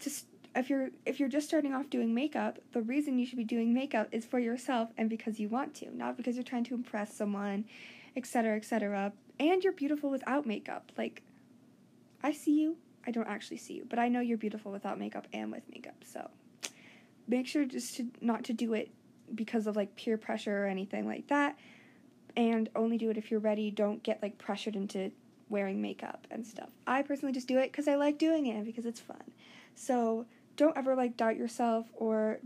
to 0.00 0.10
if 0.54 0.70
you're 0.70 0.90
if 1.04 1.18
you're 1.18 1.28
just 1.28 1.48
starting 1.48 1.74
off 1.74 1.90
doing 1.90 2.14
makeup, 2.14 2.58
the 2.72 2.82
reason 2.82 3.18
you 3.18 3.26
should 3.26 3.38
be 3.38 3.44
doing 3.44 3.74
makeup 3.74 4.08
is 4.12 4.24
for 4.24 4.38
yourself 4.38 4.90
and 4.96 5.10
because 5.10 5.40
you 5.40 5.48
want 5.48 5.74
to, 5.76 5.96
not 5.96 6.16
because 6.16 6.36
you're 6.36 6.44
trying 6.44 6.64
to 6.64 6.74
impress 6.74 7.14
someone, 7.14 7.64
etc., 8.16 8.56
etc. 8.56 9.12
And 9.40 9.64
you're 9.64 9.72
beautiful 9.72 10.10
without 10.10 10.46
makeup. 10.46 10.92
Like 10.96 11.22
I 12.22 12.32
see 12.32 12.60
you, 12.60 12.76
I 13.06 13.10
don't 13.10 13.28
actually 13.28 13.58
see 13.58 13.74
you, 13.74 13.86
but 13.88 13.98
I 13.98 14.08
know 14.08 14.20
you're 14.20 14.38
beautiful 14.38 14.70
without 14.70 14.98
makeup 14.98 15.26
and 15.32 15.50
with 15.50 15.62
makeup. 15.72 16.04
So 16.04 16.30
make 17.26 17.46
sure 17.46 17.64
just 17.64 17.96
to 17.96 18.06
not 18.20 18.44
to 18.44 18.52
do 18.52 18.74
it 18.74 18.90
because 19.34 19.66
of 19.66 19.74
like 19.76 19.96
peer 19.96 20.16
pressure 20.16 20.64
or 20.64 20.66
anything 20.66 21.06
like 21.06 21.26
that. 21.28 21.58
And 22.36 22.68
only 22.74 22.98
do 22.98 23.10
it 23.10 23.16
if 23.16 23.30
you're 23.30 23.40
ready. 23.40 23.70
Don't 23.70 24.02
get 24.02 24.20
like 24.22 24.38
pressured 24.38 24.74
into 24.74 25.12
wearing 25.48 25.80
makeup 25.80 26.26
and 26.30 26.46
stuff. 26.46 26.70
I 26.86 27.02
personally 27.02 27.32
just 27.32 27.46
do 27.46 27.58
it 27.58 27.70
because 27.70 27.86
I 27.86 27.94
like 27.94 28.18
doing 28.18 28.46
it 28.46 28.64
because 28.64 28.86
it's 28.86 29.00
fun. 29.00 29.22
So 29.74 30.26
don't 30.56 30.76
ever 30.76 30.94
like 30.94 31.16
doubt 31.16 31.36
yourself 31.36 31.86
or 31.94 32.38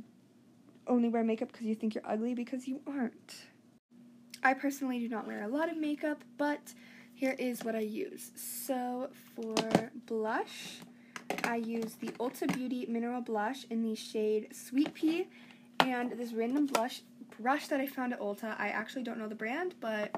only 0.86 1.08
wear 1.08 1.22
makeup 1.22 1.52
because 1.52 1.66
you 1.66 1.74
think 1.74 1.94
you're 1.94 2.06
ugly 2.06 2.34
because 2.34 2.66
you 2.66 2.80
aren't. 2.86 3.34
I 4.42 4.54
personally 4.54 4.98
do 4.98 5.08
not 5.08 5.26
wear 5.26 5.42
a 5.42 5.48
lot 5.48 5.70
of 5.70 5.76
makeup, 5.76 6.22
but 6.36 6.72
here 7.14 7.34
is 7.38 7.64
what 7.64 7.74
I 7.74 7.80
use. 7.80 8.30
So 8.36 9.10
for 9.34 9.90
blush, 10.06 10.78
I 11.44 11.56
use 11.56 11.94
the 11.94 12.08
Ulta 12.12 12.52
Beauty 12.54 12.86
Mineral 12.88 13.20
Blush 13.20 13.66
in 13.70 13.82
the 13.82 13.94
shade 13.94 14.48
Sweet 14.54 14.94
Pea 14.94 15.26
and 15.80 16.12
this 16.12 16.32
random 16.32 16.66
blush 16.66 17.02
brush 17.40 17.68
that 17.68 17.80
I 17.80 17.86
found 17.86 18.12
at 18.12 18.20
Ulta. 18.20 18.58
I 18.58 18.68
actually 18.68 19.02
don't 19.02 19.18
know 19.18 19.28
the 19.28 19.34
brand, 19.34 19.74
but 19.80 20.14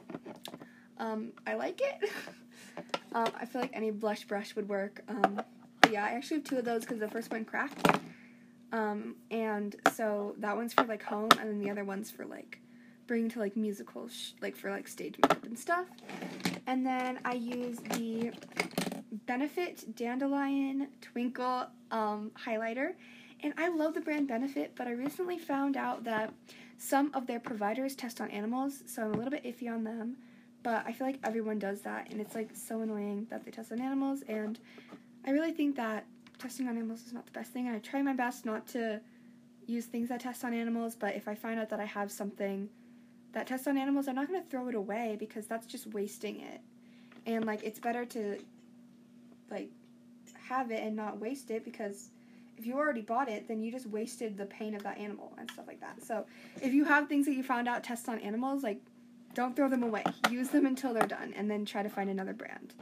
um, 0.99 1.33
I 1.47 1.55
like 1.55 1.81
it. 1.81 2.11
um, 3.15 3.29
I 3.39 3.47
feel 3.47 3.63
like 3.63 3.71
any 3.73 3.91
blush 3.91 4.25
brush 4.25 4.55
would 4.55 4.69
work. 4.69 5.03
Um, 5.09 5.43
yeah, 5.91 6.05
I 6.05 6.11
actually 6.11 6.39
have 6.39 6.45
two 6.45 6.59
of 6.59 6.65
those 6.65 6.83
because 6.83 6.99
the 6.99 7.09
first 7.09 7.31
one 7.31 7.45
cracked. 7.45 7.99
Um, 8.73 9.17
and 9.31 9.75
so 9.93 10.35
that 10.39 10.57
one's 10.57 10.73
for 10.73 10.85
like 10.85 11.03
home, 11.03 11.31
and 11.39 11.51
then 11.51 11.59
the 11.59 11.71
other 11.71 11.85
one's 11.85 12.11
for 12.11 12.25
like 12.25 12.61
bringing 13.07 13.29
to 13.31 13.41
like 13.41 13.57
musicals, 13.57 14.13
sh- 14.13 14.31
like 14.41 14.57
for 14.57 14.71
like 14.71 14.87
stage 14.87 15.17
makeup 15.23 15.45
and 15.45 15.59
stuff. 15.59 15.87
And 16.67 16.87
then 16.87 17.19
I 17.25 17.35
use 17.35 17.79
the 17.79 18.33
Benefit 19.27 19.97
Dandelion 19.97 20.89
Twinkle 21.01 21.67
um, 21.91 22.31
highlighter. 22.47 22.93
And 23.43 23.55
I 23.57 23.69
love 23.69 23.95
the 23.95 24.01
brand 24.01 24.29
Benefit, 24.29 24.73
but 24.77 24.87
I 24.87 24.93
recently 24.93 25.39
found 25.39 25.77
out 25.77 26.05
that 26.05 26.33
some 26.77 27.11
of 27.15 27.27
their 27.27 27.41
providers 27.41 27.95
test 27.97 28.21
on 28.21 28.31
animals, 28.31 28.83
so 28.87 29.03
I'm 29.03 29.15
a 29.15 29.17
little 29.17 29.31
bit 29.31 29.45
iffy 29.45 29.73
on 29.73 29.83
them. 29.83 30.17
But 30.63 30.85
I 30.87 30.93
feel 30.93 31.07
like 31.07 31.19
everyone 31.25 31.59
does 31.59 31.81
that, 31.83 32.11
and 32.11 32.21
it's 32.21 32.35
like 32.35 32.51
so 32.55 32.81
annoying 32.81 33.27
that 33.31 33.45
they 33.45 33.51
test 33.51 33.73
on 33.73 33.81
animals. 33.81 34.23
And 34.29 34.59
I 35.27 35.31
really 35.31 35.53
think 35.53 35.77
that 35.77 36.07
testing 36.39 36.69
on 36.69 36.77
animals 36.77 37.07
is 37.07 37.13
not 37.13 37.27
the 37.27 37.33
best 37.33 37.53
thing, 37.53 37.67
and 37.67 37.77
I 37.77 37.79
try 37.79 38.03
my 38.03 38.15
best 38.15 38.47
not 38.47 38.67
to 38.69 39.01
use 39.67 39.87
things 39.87 40.09
that 40.09 40.21
test 40.21 40.45
on 40.45 40.53
animals, 40.53 40.97
but 40.97 41.15
if 41.15 41.29
I 41.29 41.35
find 41.35 41.61
out 41.61 41.69
that 41.71 41.81
I 41.81 41.85
have 41.85 42.11
something 42.11 42.69
that 43.33 43.47
tests 43.47 43.67
on 43.67 43.79
animals, 43.79 44.09
I'm 44.09 44.17
not 44.17 44.29
going 44.29 44.43
to 44.43 44.49
throw 44.49 44.69
it 44.69 44.75
away 44.75 45.17
because 45.19 45.47
that's 45.47 45.67
just 45.67 45.87
wasting 45.89 46.41
it. 46.41 46.61
And 47.27 47.45
like 47.45 47.63
it's 47.63 47.79
better 47.79 48.05
to 48.07 48.39
like 49.51 49.71
have 50.49 50.71
it 50.71 50.83
and 50.83 50.97
not 50.97 51.19
waste 51.21 51.51
it 51.51 51.65
because 51.65 52.11
if 52.57 52.67
you 52.67 52.75
already 52.75 53.03
bought 53.03 53.29
it, 53.29 53.47
then 53.47 53.63
you 53.63 53.71
just 53.71 53.87
wasted 53.87 54.37
the 54.37 54.47
pain 54.47 54.75
of 54.75 54.83
that 54.83 54.99
animal 54.99 55.33
and 55.39 55.51
stuff 55.51 55.67
like 55.67 55.81
that. 55.81 56.03
So 56.03 56.27
if 56.61 56.73
you 56.73 56.85
have 56.85 57.09
things 57.09 57.27
that 57.27 57.35
you 57.35 57.43
found 57.43 57.69
out 57.69 57.85
test 57.85 58.09
on 58.09 58.19
animals, 58.19 58.63
like 58.63 58.81
don't 59.35 59.55
throw 59.55 59.69
them 59.69 59.83
away. 59.83 60.03
Use 60.31 60.49
them 60.49 60.67
until 60.67 60.93
they're 60.93 61.07
done 61.07 61.33
and 61.37 61.51
then 61.51 61.65
try 61.65 61.83
to 61.83 61.89
find 61.89 62.11
another 62.11 62.33
brand. 62.33 62.75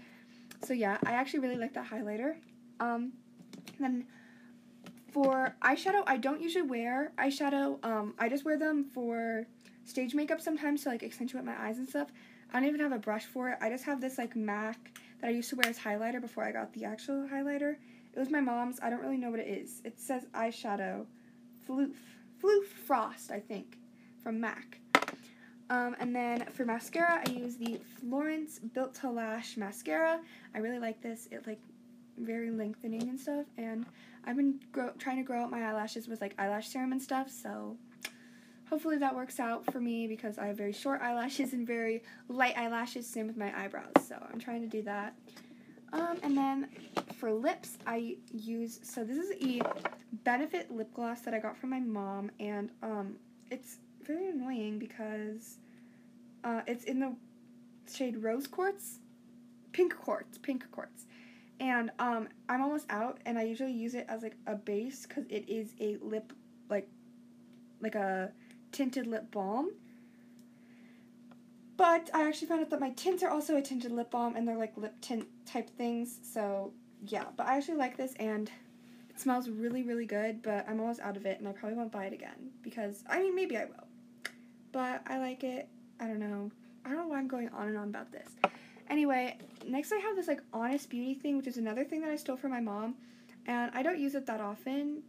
So 0.64 0.74
yeah, 0.74 0.98
I 1.04 1.12
actually 1.12 1.40
really 1.40 1.56
like 1.56 1.74
that 1.74 1.88
highlighter. 1.88 2.36
Um, 2.80 3.12
then 3.78 4.06
for 5.12 5.54
eyeshadow, 5.62 6.02
I 6.06 6.16
don't 6.16 6.40
usually 6.40 6.62
wear 6.62 7.12
eyeshadow. 7.18 7.84
Um, 7.84 8.14
I 8.18 8.28
just 8.28 8.44
wear 8.44 8.58
them 8.58 8.84
for 8.84 9.46
stage 9.84 10.14
makeup 10.14 10.40
sometimes 10.40 10.82
to 10.82 10.90
like 10.90 11.02
accentuate 11.02 11.44
my 11.44 11.58
eyes 11.58 11.78
and 11.78 11.88
stuff. 11.88 12.08
I 12.52 12.60
don't 12.60 12.68
even 12.68 12.80
have 12.80 12.92
a 12.92 12.98
brush 12.98 13.24
for 13.24 13.50
it. 13.50 13.58
I 13.60 13.68
just 13.70 13.84
have 13.84 14.00
this 14.00 14.18
like 14.18 14.36
MAC 14.36 14.92
that 15.20 15.28
I 15.28 15.30
used 15.30 15.50
to 15.50 15.56
wear 15.56 15.68
as 15.68 15.78
highlighter 15.78 16.20
before 16.20 16.44
I 16.44 16.52
got 16.52 16.72
the 16.72 16.84
actual 16.84 17.26
highlighter. 17.26 17.76
It 18.12 18.18
was 18.18 18.30
my 18.30 18.40
mom's. 18.40 18.80
I 18.82 18.90
don't 18.90 19.00
really 19.00 19.16
know 19.16 19.30
what 19.30 19.40
it 19.40 19.48
is. 19.48 19.80
It 19.84 20.00
says 20.00 20.26
eyeshadow, 20.34 21.06
Floof, 21.68 21.94
Floof 22.42 22.64
Frost, 22.86 23.30
I 23.30 23.40
think, 23.40 23.78
from 24.22 24.40
MAC. 24.40 24.80
Um, 25.70 25.96
and 26.00 26.14
then 26.14 26.46
for 26.46 26.64
mascara, 26.64 27.22
I 27.26 27.30
use 27.30 27.56
the 27.56 27.78
Florence 28.00 28.58
Built 28.58 28.94
to 28.96 29.10
Lash 29.10 29.56
mascara. 29.56 30.20
I 30.54 30.58
really 30.58 30.78
like 30.78 31.02
this. 31.02 31.28
It 31.30 31.46
like 31.46 31.60
very 32.16 32.50
lengthening 32.50 33.02
and 33.08 33.20
stuff. 33.20 33.46
And 33.58 33.84
I've 34.24 34.36
been 34.36 34.60
grow- 34.72 34.92
trying 34.98 35.18
to 35.18 35.22
grow 35.22 35.42
out 35.42 35.50
my 35.50 35.62
eyelashes 35.62 36.08
with 36.08 36.20
like 36.20 36.34
eyelash 36.38 36.68
serum 36.68 36.92
and 36.92 37.02
stuff. 37.02 37.30
So 37.30 37.76
hopefully 38.68 38.98
that 38.98 39.14
works 39.14 39.40
out 39.40 39.70
for 39.70 39.80
me 39.80 40.06
because 40.06 40.38
I 40.38 40.46
have 40.46 40.56
very 40.56 40.72
short 40.72 41.02
eyelashes 41.02 41.52
and 41.52 41.66
very 41.66 42.02
light 42.28 42.56
eyelashes. 42.56 43.06
Same 43.06 43.26
with 43.26 43.36
my 43.36 43.56
eyebrows. 43.58 43.92
So 44.06 44.16
I'm 44.32 44.38
trying 44.40 44.62
to 44.62 44.68
do 44.68 44.82
that. 44.82 45.14
Um, 45.92 46.18
and 46.22 46.36
then 46.36 46.68
for 47.18 47.32
lips, 47.32 47.78
I 47.86 48.16
use 48.32 48.80
so 48.82 49.04
this 49.04 49.16
is 49.16 49.32
a 49.42 49.62
Benefit 50.24 50.70
lip 50.70 50.92
gloss 50.94 51.20
that 51.22 51.34
I 51.34 51.38
got 51.38 51.56
from 51.56 51.70
my 51.70 51.80
mom, 51.80 52.30
and 52.40 52.70
um, 52.82 53.16
it's 53.50 53.78
very 54.08 54.30
annoying 54.30 54.78
because 54.78 55.58
uh, 56.42 56.62
it's 56.66 56.84
in 56.84 56.98
the 56.98 57.14
shade 57.92 58.16
Rose 58.22 58.46
Quartz, 58.46 58.98
Pink 59.72 59.94
Quartz, 59.94 60.38
Pink 60.38 60.64
Quartz. 60.72 61.04
And 61.60 61.90
um, 61.98 62.28
I'm 62.48 62.62
almost 62.62 62.86
out, 62.88 63.18
and 63.26 63.38
I 63.38 63.42
usually 63.42 63.72
use 63.72 63.94
it 63.94 64.06
as 64.08 64.22
like 64.22 64.36
a 64.46 64.54
base 64.54 65.06
because 65.06 65.24
it 65.28 65.48
is 65.48 65.74
a 65.80 65.98
lip, 66.00 66.32
like, 66.70 66.88
like 67.80 67.94
a 67.96 68.30
tinted 68.72 69.06
lip 69.06 69.30
balm. 69.30 69.70
But 71.76 72.10
I 72.14 72.26
actually 72.26 72.48
found 72.48 72.62
out 72.62 72.70
that 72.70 72.80
my 72.80 72.90
tints 72.90 73.22
are 73.22 73.30
also 73.30 73.56
a 73.56 73.62
tinted 73.62 73.92
lip 73.92 74.10
balm, 74.10 74.36
and 74.36 74.46
they're 74.46 74.56
like 74.56 74.76
lip 74.76 74.94
tint 75.00 75.26
type 75.46 75.68
things. 75.70 76.18
So 76.22 76.72
yeah, 77.06 77.24
but 77.36 77.46
I 77.46 77.56
actually 77.56 77.76
like 77.76 77.96
this, 77.96 78.14
and 78.14 78.50
it 79.10 79.20
smells 79.20 79.48
really, 79.48 79.82
really 79.82 80.06
good. 80.06 80.42
But 80.42 80.68
I'm 80.68 80.80
almost 80.80 81.00
out 81.00 81.16
of 81.16 81.26
it, 81.26 81.40
and 81.40 81.48
I 81.48 81.52
probably 81.52 81.76
won't 81.76 81.92
buy 81.92 82.06
it 82.06 82.12
again 82.12 82.50
because 82.62 83.02
I 83.08 83.20
mean 83.20 83.34
maybe 83.34 83.56
I 83.56 83.64
will 83.64 83.87
but 84.72 85.02
I 85.06 85.18
like 85.18 85.44
it. 85.44 85.68
I 86.00 86.06
don't 86.06 86.18
know. 86.18 86.50
I 86.84 86.88
don't 86.88 86.98
know 86.98 87.08
why 87.08 87.18
I'm 87.18 87.28
going 87.28 87.48
on 87.50 87.68
and 87.68 87.76
on 87.76 87.88
about 87.88 88.12
this. 88.12 88.28
Anyway, 88.90 89.36
next 89.66 89.92
I 89.92 89.96
have 89.96 90.16
this 90.16 90.28
like 90.28 90.40
Honest 90.52 90.88
Beauty 90.88 91.14
thing, 91.14 91.36
which 91.36 91.46
is 91.46 91.58
another 91.58 91.84
thing 91.84 92.00
that 92.00 92.10
I 92.10 92.16
stole 92.16 92.36
from 92.36 92.50
my 92.50 92.60
mom, 92.60 92.94
and 93.46 93.70
I 93.74 93.82
don't 93.82 93.98
use 93.98 94.14
it 94.14 94.26
that 94.26 94.40
often, 94.40 95.02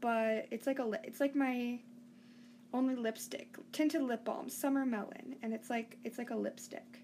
but 0.00 0.46
it's 0.50 0.66
like 0.66 0.78
a 0.78 0.84
li- 0.84 0.98
it's 1.04 1.20
like 1.20 1.34
my 1.34 1.78
only 2.72 2.94
lipstick, 2.94 3.56
tinted 3.72 4.02
lip 4.02 4.24
balm, 4.24 4.48
Summer 4.48 4.86
Melon, 4.86 5.36
and 5.42 5.52
it's 5.52 5.68
like 5.68 5.98
it's 6.04 6.18
like 6.18 6.30
a 6.30 6.36
lipstick, 6.36 7.00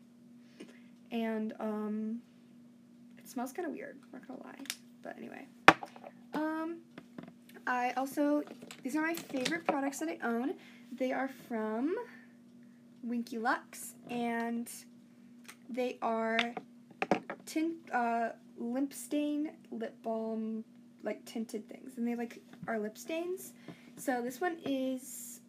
and 1.11 1.52
um, 1.61 2.21
it 3.19 3.28
smells 3.28 3.52
kind 3.52 3.66
of 3.66 3.75
weird. 3.75 3.99
Not 4.12 4.26
gonna 4.26 4.42
lie, 4.42 4.64
but 5.02 5.16
anyway, 5.19 5.47
um, 6.33 6.78
I 7.66 7.92
also 7.97 8.42
these 8.83 8.97
are 8.97 9.02
my 9.02 9.14
favorite 9.14 9.66
products 9.66 9.99
that 9.99 10.09
I 10.09 10.19
own. 10.26 10.54
They 10.92 11.12
are 11.12 11.30
from 11.49 11.96
Winky 13.02 13.38
Lux, 13.38 13.94
and 14.11 14.70
they 15.70 15.99
are 16.02 16.38
tint 17.46 17.76
uh, 17.92 18.30
lip 18.58 18.92
stain 18.92 19.52
lip 19.70 19.96
balm 20.02 20.64
like 21.02 21.25
tinted 21.25 21.66
things, 21.68 21.96
and 21.96 22.06
they 22.06 22.14
like 22.14 22.40
are 22.66 22.78
lip 22.78 22.99
stains. 22.99 23.54
So 23.96 24.20
this 24.22 24.40
one 24.40 24.58
is 24.66 25.40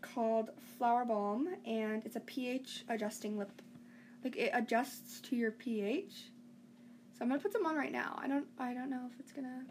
called 0.00 0.50
Flower 0.78 1.04
Balm, 1.04 1.48
and 1.66 2.04
it's 2.06 2.16
a 2.16 2.20
pH 2.20 2.84
adjusting 2.88 3.36
lip. 3.36 3.62
Like 4.24 4.36
it 4.36 4.50
adjusts 4.54 5.20
to 5.20 5.36
your 5.36 5.50
pH. 5.50 6.30
So 7.12 7.22
I'm 7.22 7.28
gonna 7.28 7.40
put 7.40 7.52
some 7.52 7.66
on 7.66 7.76
right 7.76 7.92
now. 7.92 8.18
I 8.22 8.26
don't 8.26 8.46
I 8.58 8.72
don't 8.72 8.88
know 8.88 9.08
if 9.12 9.20
it's 9.20 9.32
gonna 9.32 9.64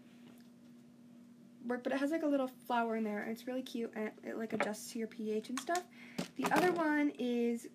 work, 1.68 1.84
but 1.84 1.94
it 1.94 2.00
has 2.00 2.12
like 2.12 2.24
a 2.24 2.28
little 2.28 2.50
flower 2.68 2.96
in 2.96 3.04
there, 3.04 3.22
and 3.22 3.32
it's 3.32 3.48
really 3.48 3.62
cute, 3.62 3.92
and 3.96 4.08
it, 4.08 4.14
it 4.24 4.38
like 4.38 4.54
adjusts 4.54 4.92
to 4.92 5.00
your 5.00 5.08
pH 5.08 5.50
and 5.50 5.60
stuff. 5.60 5.84
The 6.38 6.46
other 6.52 6.72
one 6.72 7.12
is, 7.18 7.68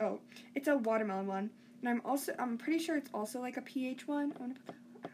oh, 0.00 0.20
it's 0.54 0.68
a 0.68 0.76
watermelon 0.76 1.26
one, 1.26 1.50
and 1.80 1.88
I'm 1.88 2.02
also 2.04 2.34
I'm 2.38 2.58
pretty 2.58 2.78
sure 2.78 2.96
it's 2.96 3.10
also 3.12 3.40
like 3.40 3.56
a 3.56 3.62
pH 3.62 4.06
one. 4.06 4.32
I 4.36 4.40
want 4.40 4.54
to 4.56 4.60
put 4.62 4.74
that. 5.02 5.10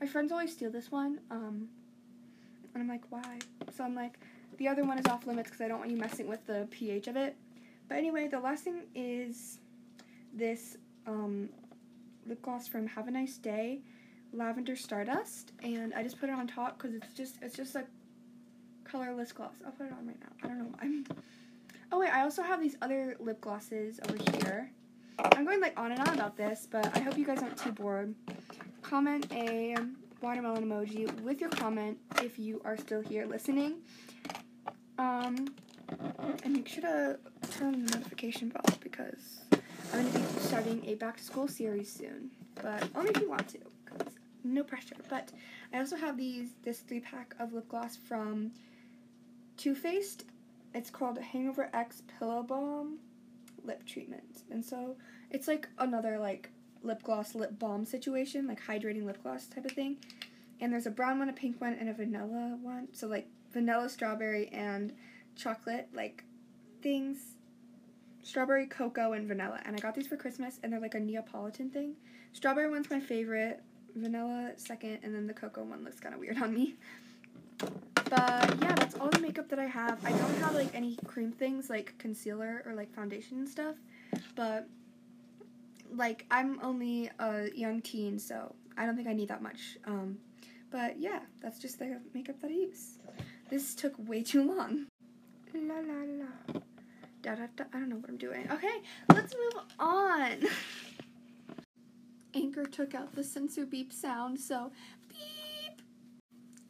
My 0.00 0.06
friends 0.06 0.32
always 0.32 0.52
steal 0.52 0.70
this 0.70 0.90
one, 0.90 1.20
um, 1.30 1.68
and 2.74 2.82
I'm 2.82 2.88
like, 2.88 3.02
why? 3.10 3.38
So 3.76 3.84
I'm 3.84 3.94
like, 3.94 4.18
the 4.58 4.68
other 4.68 4.84
one 4.84 4.98
is 4.98 5.06
off 5.06 5.26
limits 5.26 5.50
because 5.50 5.60
I 5.64 5.68
don't 5.68 5.78
want 5.78 5.90
you 5.90 5.96
messing 5.96 6.28
with 6.28 6.46
the 6.46 6.66
pH 6.70 7.08
of 7.08 7.16
it. 7.16 7.36
But 7.88 7.98
anyway, 7.98 8.28
the 8.28 8.40
last 8.40 8.64
thing 8.64 8.82
is 8.94 9.58
this 10.32 10.76
um, 11.06 11.48
lip 12.26 12.40
gloss 12.42 12.68
from 12.68 12.86
Have 12.86 13.08
a 13.08 13.10
Nice 13.10 13.36
Day 13.36 13.80
lavender 14.32 14.76
stardust, 14.76 15.52
and 15.62 15.92
I 15.94 16.02
just 16.02 16.18
put 16.18 16.28
it 16.28 16.34
on 16.34 16.46
top 16.46 16.78
because 16.78 16.94
it's 16.94 17.14
just 17.14 17.36
it's 17.42 17.56
just 17.56 17.74
a 17.74 17.84
colorless 18.84 19.32
gloss. 19.32 19.54
I'll 19.64 19.72
put 19.72 19.86
it 19.86 19.92
on 19.92 20.06
right 20.06 20.20
now. 20.20 20.28
I 20.42 20.48
don't 20.48 20.58
know. 20.58 20.74
I'm. 20.80 21.06
Oh 21.90 21.98
wait, 21.98 22.10
I 22.10 22.22
also 22.22 22.42
have 22.42 22.60
these 22.60 22.76
other 22.80 23.16
lip 23.20 23.40
glosses 23.40 24.00
over 24.08 24.18
here. 24.38 24.70
I'm 25.18 25.44
going 25.44 25.60
like 25.60 25.78
on 25.78 25.92
and 25.92 26.00
on 26.00 26.14
about 26.14 26.36
this, 26.36 26.66
but 26.70 26.96
I 26.96 27.00
hope 27.00 27.18
you 27.18 27.26
guys 27.26 27.42
aren't 27.42 27.56
too 27.56 27.72
bored. 27.72 28.14
Comment 28.80 29.26
a 29.32 29.76
watermelon 30.22 30.64
emoji 30.64 31.10
with 31.22 31.40
your 31.40 31.50
comment 31.50 31.98
if 32.22 32.38
you 32.38 32.62
are 32.64 32.76
still 32.76 33.02
here 33.02 33.26
listening. 33.26 33.76
Um, 34.98 35.54
and 36.44 36.54
make 36.54 36.68
sure 36.68 36.82
to 36.82 37.18
turn 37.50 37.84
the 37.84 37.96
notification 37.98 38.48
bell 38.48 38.78
because 38.80 39.40
I'm 39.92 40.10
going 40.10 40.24
to 40.24 40.32
be 40.32 40.40
starting 40.40 40.84
a 40.86 40.94
back 40.94 41.18
to 41.18 41.24
school 41.24 41.48
series 41.48 41.92
soon. 41.92 42.30
But 42.54 42.88
only 42.94 43.10
if 43.10 43.20
you 43.20 43.28
want 43.28 43.48
to 43.48 43.58
no 44.44 44.62
pressure. 44.62 44.96
But 45.08 45.30
I 45.72 45.78
also 45.78 45.96
have 45.96 46.16
these 46.16 46.50
this 46.62 46.80
three 46.80 47.00
pack 47.00 47.34
of 47.38 47.52
lip 47.52 47.68
gloss 47.68 47.96
from 47.96 48.52
Too 49.56 49.74
Faced. 49.74 50.24
It's 50.74 50.90
called 50.90 51.18
Hangover 51.18 51.70
X 51.72 52.02
Pillow 52.18 52.42
Balm 52.42 52.98
Lip 53.64 53.84
Treatment, 53.86 54.42
and 54.50 54.64
so 54.64 54.96
it's 55.30 55.48
like 55.48 55.68
another 55.78 56.18
like 56.18 56.50
lip 56.82 57.02
gloss 57.02 57.34
lip 57.34 57.58
balm 57.58 57.84
situation, 57.84 58.46
like 58.46 58.64
hydrating 58.64 59.04
lip 59.04 59.22
gloss 59.22 59.46
type 59.46 59.64
of 59.64 59.72
thing. 59.72 59.96
And 60.60 60.72
there's 60.72 60.86
a 60.86 60.90
brown 60.90 61.18
one, 61.18 61.28
a 61.28 61.32
pink 61.32 61.60
one, 61.60 61.74
and 61.74 61.88
a 61.88 61.92
vanilla 61.92 62.56
one. 62.60 62.88
So 62.92 63.06
like 63.06 63.26
vanilla, 63.52 63.88
strawberry, 63.88 64.48
and 64.48 64.92
chocolate 65.36 65.88
like 65.94 66.24
things. 66.82 67.36
Strawberry, 68.22 68.66
cocoa, 68.66 69.14
and 69.14 69.26
vanilla. 69.26 69.60
And 69.64 69.74
I 69.74 69.80
got 69.80 69.96
these 69.96 70.06
for 70.06 70.16
Christmas, 70.16 70.60
and 70.62 70.72
they're 70.72 70.80
like 70.80 70.94
a 70.94 71.00
Neapolitan 71.00 71.70
thing. 71.70 71.96
Strawberry 72.32 72.70
one's 72.70 72.88
my 72.88 73.00
favorite 73.00 73.62
vanilla 73.94 74.52
second, 74.56 75.00
and 75.02 75.14
then 75.14 75.26
the 75.26 75.34
cocoa 75.34 75.64
one 75.64 75.84
looks 75.84 76.00
kind 76.00 76.14
of 76.14 76.20
weird 76.20 76.40
on 76.42 76.54
me. 76.54 76.74
But 77.58 78.58
yeah, 78.60 78.74
that's 78.74 78.96
all 78.96 79.08
the 79.08 79.20
makeup 79.20 79.48
that 79.48 79.58
I 79.58 79.66
have. 79.66 80.04
I 80.04 80.10
don't 80.10 80.38
have 80.40 80.54
like 80.54 80.74
any 80.74 80.96
cream 81.06 81.32
things 81.32 81.70
like 81.70 81.94
concealer 81.98 82.62
or 82.66 82.74
like 82.74 82.92
foundation 82.94 83.38
and 83.38 83.48
stuff, 83.48 83.76
but 84.34 84.68
like 85.94 86.26
I'm 86.30 86.60
only 86.62 87.10
a 87.18 87.50
young 87.54 87.80
teen, 87.80 88.18
so 88.18 88.54
I 88.76 88.86
don't 88.86 88.96
think 88.96 89.08
I 89.08 89.12
need 89.12 89.28
that 89.28 89.42
much. 89.42 89.78
Um, 89.86 90.18
but 90.70 90.98
yeah, 90.98 91.20
that's 91.40 91.58
just 91.58 91.78
the 91.78 92.00
makeup 92.14 92.40
that 92.40 92.50
I 92.50 92.54
use. 92.54 92.98
This 93.50 93.74
took 93.74 93.94
way 93.98 94.22
too 94.22 94.42
long. 94.42 94.86
La 95.54 95.74
la 95.74 96.02
la. 96.04 96.60
Da, 97.22 97.34
da, 97.34 97.46
da. 97.56 97.64
I 97.72 97.78
don't 97.78 97.88
know 97.88 97.96
what 97.96 98.08
I'm 98.08 98.16
doing. 98.16 98.50
Okay, 98.50 98.82
let's 99.12 99.34
move 99.34 99.62
on. 99.78 100.38
Anchor 102.34 102.64
took 102.64 102.94
out 102.94 103.14
the 103.14 103.24
censor 103.24 103.66
beep 103.66 103.92
sound, 103.92 104.38
so 104.38 104.70
beep. 105.08 105.82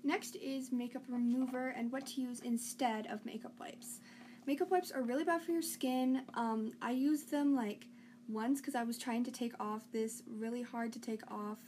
Next 0.05 0.37
is 0.37 0.73
makeup 0.73 1.03
remover 1.09 1.69
and 1.69 1.93
what 1.93 2.07
to 2.09 2.21
use 2.21 2.41
instead 2.41 3.07
of 3.07 3.25
makeup 3.25 3.53
wipes. 3.61 4.01
Makeup 4.47 4.71
wipes 4.71 4.91
are 4.91 5.03
really 5.03 5.25
bad 5.25 5.43
for 5.43 5.53
your 5.53 5.63
skin. 5.63 6.23
Um, 6.35 6.73
I 6.83 6.91
used 6.91 7.31
them 7.31 7.55
like 7.55 7.87
once 8.29 8.61
because 8.61 8.75
I 8.75 8.83
was 8.83 8.99
trying 8.99 9.23
to 9.25 9.31
take 9.31 9.53
off 9.61 9.83
this 9.93 10.23
really 10.27 10.63
hard 10.63 10.93
to 10.95 11.01
take 11.01 11.23
off. 11.31 11.59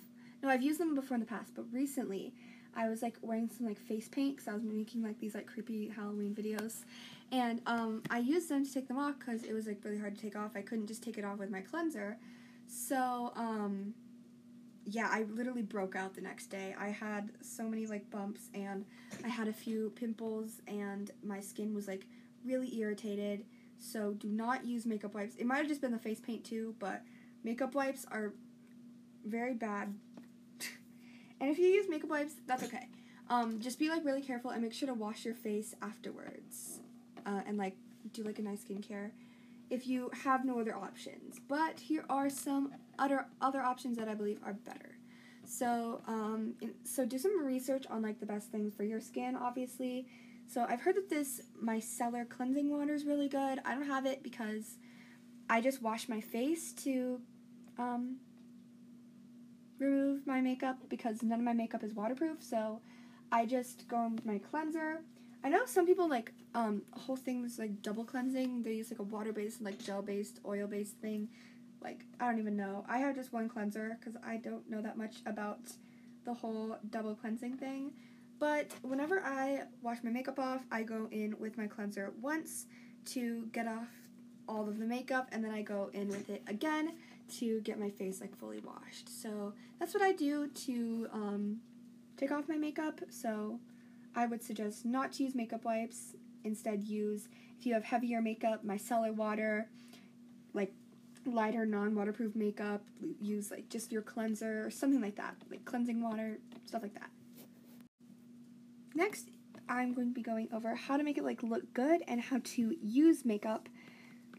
No, 0.43 0.49
I've 0.49 0.63
used 0.63 0.81
them 0.81 0.95
before 0.95 1.15
in 1.15 1.21
the 1.21 1.27
past, 1.27 1.55
but 1.55 1.65
recently 1.73 2.35
I 2.77 2.89
was 2.89 3.03
like 3.03 3.17
wearing 3.23 3.49
some 3.49 3.67
like 3.67 3.79
face 3.79 4.09
paint 4.09 4.37
because 4.37 4.49
I 4.49 4.55
was 4.55 4.65
making 4.65 5.03
like 5.03 5.21
these 5.21 5.35
like 5.35 5.47
creepy 5.47 5.89
Halloween 5.89 6.35
videos, 6.35 6.85
and 7.31 7.61
um, 7.67 8.03
I 8.11 8.19
used 8.19 8.49
them 8.49 8.65
to 8.65 8.73
take 8.73 8.89
them 8.89 8.99
off 8.99 9.19
because 9.19 9.45
it 9.45 9.53
was 9.53 9.67
like 9.67 9.79
really 9.85 9.99
hard 9.99 10.17
to 10.17 10.21
take 10.21 10.37
off. 10.37 10.57
I 10.57 10.63
couldn't 10.63 10.89
just 10.89 11.03
take 11.03 11.17
it 11.17 11.25
off 11.25 11.39
with 11.39 11.51
my 11.51 11.61
cleanser, 11.61 12.19
so 12.67 13.33
um, 13.37 13.95
yeah, 14.87 15.09
I 15.11 15.25
literally 15.31 15.63
broke 15.63 15.97
out 15.97 16.15
the 16.15 16.21
next 16.21 16.47
day. 16.47 16.75
I 16.79 16.89
had 16.89 17.31
so 17.41 17.65
many 17.65 17.87
like 17.87 18.11
bumps 18.11 18.51
and 18.55 18.85
I 19.25 19.29
had 19.29 19.49
a 19.49 19.53
few 19.53 19.91
pimples 19.97 20.61
and 20.67 21.11
my 21.23 21.41
skin 21.41 21.75
was 21.75 21.89
like 21.89 22.07
really 22.45 22.77
irritated. 22.79 23.45
So 23.79 24.13
do 24.13 24.29
not 24.29 24.65
use 24.65 24.87
makeup 24.87 25.15
wipes. 25.15 25.37
It 25.37 25.47
might 25.47 25.59
have 25.59 25.69
just 25.69 25.81
been 25.81 25.93
the 25.93 25.99
face 25.99 26.21
paint 26.21 26.45
too, 26.45 26.75
but 26.79 27.03
makeup 27.43 27.75
wipes 27.75 28.05
are 28.11 28.35
very 29.25 29.55
bad. 29.55 29.95
and 31.41 31.51
if 31.51 31.59
you 31.59 31.67
use 31.67 31.87
makeup 31.89 32.11
wipes, 32.11 32.35
that's 32.47 32.63
okay. 32.65 32.89
Um, 33.31 33.61
just 33.61 33.79
be 33.79 33.89
like 33.89 34.05
really 34.05 34.21
careful 34.21 34.51
and 34.51 34.63
make 34.63 34.75
sure 34.75 34.87
to 34.87 34.95
wash 34.95 35.25
your 35.25 35.35
face 35.35 35.75
afterwards. 35.81 36.81
Uh, 37.25 37.41
and 37.47 37.57
like 37.57 37.75
do 38.13 38.23
like 38.23 38.39
a 38.39 38.43
nice 38.43 38.63
skincare 38.63 39.13
if 39.71 39.87
you 39.87 40.11
have 40.25 40.45
no 40.45 40.61
other 40.61 40.75
options. 40.75 41.41
But 41.49 41.79
here 41.81 42.05
are 42.09 42.31
some 42.31 42.73
other 42.99 43.27
other 43.41 43.63
options 43.63 43.97
that 43.99 44.09
I 44.09 44.15
believe 44.15 44.39
are 44.45 44.55
better. 44.55 44.99
So 45.45 46.03
um, 46.07 46.55
so 46.85 47.05
do 47.05 47.19
some 47.19 47.45
research 47.45 47.87
on 47.91 48.03
like 48.03 48.21
the 48.21 48.27
best 48.27 48.51
things 48.51 48.75
for 48.75 48.85
your 48.85 49.01
skin, 49.01 49.37
obviously. 49.37 50.07
So 50.47 50.67
I've 50.69 50.83
heard 50.83 50.97
that 50.97 51.09
this 51.09 51.41
micellar 51.63 52.29
cleansing 52.29 52.71
water 52.71 52.95
is 52.95 53.05
really 53.05 53.29
good. 53.29 53.61
I 53.65 53.75
don't 53.75 53.87
have 53.87 54.07
it 54.07 54.23
because 54.23 54.77
I 55.49 55.61
just 55.61 55.83
wash 55.83 56.09
my 56.09 56.21
face 56.21 56.73
to 56.85 57.21
um, 57.79 58.17
remove 59.79 60.27
my 60.27 60.41
makeup 60.41 60.79
because 60.89 61.23
none 61.23 61.39
of 61.41 61.45
my 61.45 61.55
makeup 61.55 61.83
is 61.83 61.95
waterproof. 61.95 62.43
So 62.43 62.81
I 63.33 63.47
just 63.47 63.89
go 63.89 64.05
in 64.07 64.17
with 64.17 64.27
my 64.27 64.39
cleanser 64.39 65.01
I 65.45 65.51
know 65.51 65.67
some 65.67 65.87
people 65.87 66.09
like 66.09 66.33
um 66.55 66.83
whole 66.93 67.17
things 67.17 67.59
like 67.59 67.83
double 67.83 68.05
cleansing. 68.05 68.63
They 68.63 68.73
use 68.73 68.91
like 68.91 68.99
a 68.99 69.05
water 69.05 69.33
based, 69.33 69.59
and 69.59 69.67
like 69.67 69.79
gel 69.79 70.03
based, 70.03 70.41
oil 70.47 70.67
based 70.67 70.97
thing. 70.97 71.29
Like 71.83 72.01
I 72.19 72.27
don't 72.27 72.39
even 72.39 72.57
know. 72.57 72.85
I 72.89 72.99
have 72.99 73.15
just 73.15 73.33
one 73.33 73.49
cleanser 73.49 73.99
because 74.01 74.19
I 74.27 74.39
don't 74.39 74.69
know 74.71 74.81
that 74.81 74.97
much 74.97 75.17
about 75.27 75.61
the 76.25 76.33
whole 76.33 76.79
double 76.91 77.15
cleansing 77.15 77.59
thing. 77.59 77.93
But 78.41 78.73
whenever 78.83 79.21
I 79.21 79.65
wash 79.83 79.99
my 80.03 80.11
makeup 80.11 80.39
off, 80.39 80.63
I 80.73 80.83
go 80.83 81.09
in 81.11 81.39
with 81.39 81.57
my 81.57 81.67
cleanser 81.67 82.15
once 82.21 82.67
to 83.07 83.47
get 83.53 83.69
off 83.69 83.89
all 84.49 84.69
of 84.69 84.79
the 84.79 84.87
makeup, 84.87 85.29
and 85.31 85.45
then 85.45 85.53
I 85.53 85.63
go 85.63 85.91
in 85.93 86.09
with 86.09 86.29
it 86.31 86.43
again 86.47 86.95
to 87.39 87.61
get 87.61 87.79
my 87.79 87.91
face 87.91 88.21
like 88.21 88.37
fully 88.37 88.61
washed. 88.61 89.09
So 89.09 89.53
that's 89.79 89.95
what 89.95 90.03
I 90.03 90.13
do 90.13 90.49
to 90.49 91.09
um, 91.13 91.61
take 92.17 92.33
off 92.33 92.49
my 92.49 92.57
makeup. 92.57 93.01
So 93.11 93.61
I 94.15 94.27
would 94.27 94.43
suggest 94.43 94.85
not 94.85 95.13
to 95.15 95.25
use 95.25 95.35
makeup 95.35 95.65
wipes. 95.65 96.15
Instead, 96.45 96.85
use, 96.85 97.29
if 97.59 97.67
you 97.67 97.75
have 97.75 97.85
heavier 97.85 98.21
makeup, 98.21 98.65
micellar 98.65 99.15
water, 99.15 99.69
like 100.53 100.73
lighter 101.27 101.65
non 101.65 101.95
waterproof 101.95 102.37
makeup, 102.37 102.83
use 103.21 103.51
like 103.51 103.69
just 103.69 103.91
your 103.91 104.03
cleanser 104.03 104.65
or 104.65 104.71
something 104.71 105.01
like 105.01 105.17
that, 105.17 105.37
like 105.51 105.65
cleansing 105.65 106.03
water, 106.03 106.39
stuff 106.67 106.83
like 106.83 106.95
that. 106.95 107.11
Next, 108.95 109.31
I'm 109.69 109.95
going 109.95 110.09
to 110.09 110.15
be 110.15 110.23
going 110.23 110.49
over 110.53 110.75
how 110.75 110.97
to 110.97 111.03
make 111.03 111.19
it 111.19 111.25
like 111.25 111.43
look 111.43 111.73
good 111.73 112.03
and 112.07 112.21
how 112.21 112.41
to 112.45 112.77
use 112.83 113.25
makeup, 113.25 113.69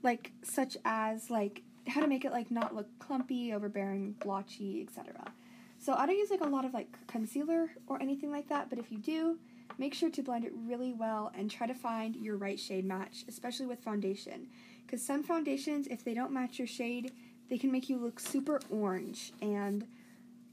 like 0.04 0.32
such 0.44 0.78
as 0.86 1.30
like 1.30 1.64
how 1.88 2.02
to 2.02 2.08
make 2.08 2.26
it 2.26 2.32
like 2.32 2.52
not 2.52 2.76
look 2.76 2.88
clumpy, 3.00 3.54
overbearing, 3.54 4.16
blotchy, 4.20 4.82
etc. 4.88 5.32
So 5.80 5.94
I 5.94 6.06
don't 6.06 6.18
use 6.18 6.30
like 6.32 6.42
a 6.42 6.48
lot 6.48 6.66
of 6.66 6.74
like 6.74 6.88
concealer 7.08 7.72
or 7.88 8.02
anything 8.02 8.32
like 8.32 8.48
that, 8.50 8.70
but 8.70 8.80
if 8.80 8.92
you 8.92 8.98
do, 8.98 9.38
Make 9.78 9.94
sure 9.94 10.10
to 10.10 10.24
blend 10.24 10.46
it 10.46 10.54
really 10.56 10.94
well 10.94 11.32
and 11.36 11.52
try 11.52 11.68
to 11.68 11.74
find 11.74 12.16
your 12.16 12.38
right 12.38 12.60
shade 12.60 12.86
match, 12.86 13.26
especially 13.28 13.66
with 13.66 13.80
foundation. 13.80 14.48
Because 14.86 15.04
some 15.04 15.24
foundations, 15.24 15.88
if 15.88 16.04
they 16.04 16.14
don't 16.14 16.32
match 16.32 16.60
your 16.60 16.68
shade, 16.68 17.12
they 17.50 17.58
can 17.58 17.72
make 17.72 17.90
you 17.90 17.98
look 17.98 18.20
super 18.20 18.60
orange 18.70 19.32
and 19.42 19.86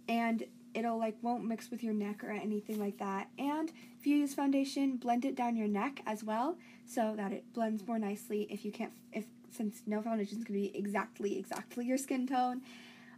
and 0.08 0.44
it'll 0.74 0.98
like 0.98 1.16
won't 1.22 1.44
mix 1.44 1.70
with 1.70 1.82
your 1.82 1.94
neck 1.94 2.24
or 2.24 2.30
anything 2.30 2.78
like 2.78 2.98
that. 2.98 3.28
And 3.38 3.70
if 3.98 4.06
you 4.06 4.16
use 4.16 4.34
foundation, 4.34 4.96
blend 4.96 5.24
it 5.24 5.36
down 5.36 5.56
your 5.56 5.68
neck 5.68 6.00
as 6.06 6.24
well 6.24 6.56
so 6.86 7.14
that 7.16 7.32
it 7.32 7.44
blends 7.52 7.86
more 7.86 7.98
nicely 7.98 8.46
if 8.50 8.64
you 8.64 8.72
can't 8.72 8.92
if 9.12 9.24
since 9.50 9.82
no 9.86 10.00
foundation 10.00 10.38
is 10.38 10.44
going 10.44 10.62
to 10.62 10.70
be 10.70 10.76
exactly 10.76 11.38
exactly 11.38 11.84
your 11.86 11.98
skin 11.98 12.26
tone. 12.26 12.62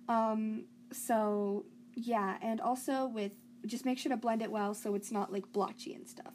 Um 0.09 0.64
so 0.92 1.64
yeah, 1.94 2.37
and 2.42 2.61
also 2.61 3.07
with 3.07 3.33
just 3.66 3.85
make 3.85 3.98
sure 3.98 4.11
to 4.11 4.16
blend 4.16 4.42
it 4.42 4.50
well 4.50 4.74
so 4.74 4.94
it's 4.94 5.12
not 5.12 5.33
like 5.33 5.53
blotchy 5.53 5.94
and 5.94 6.09
stuff. 6.09 6.35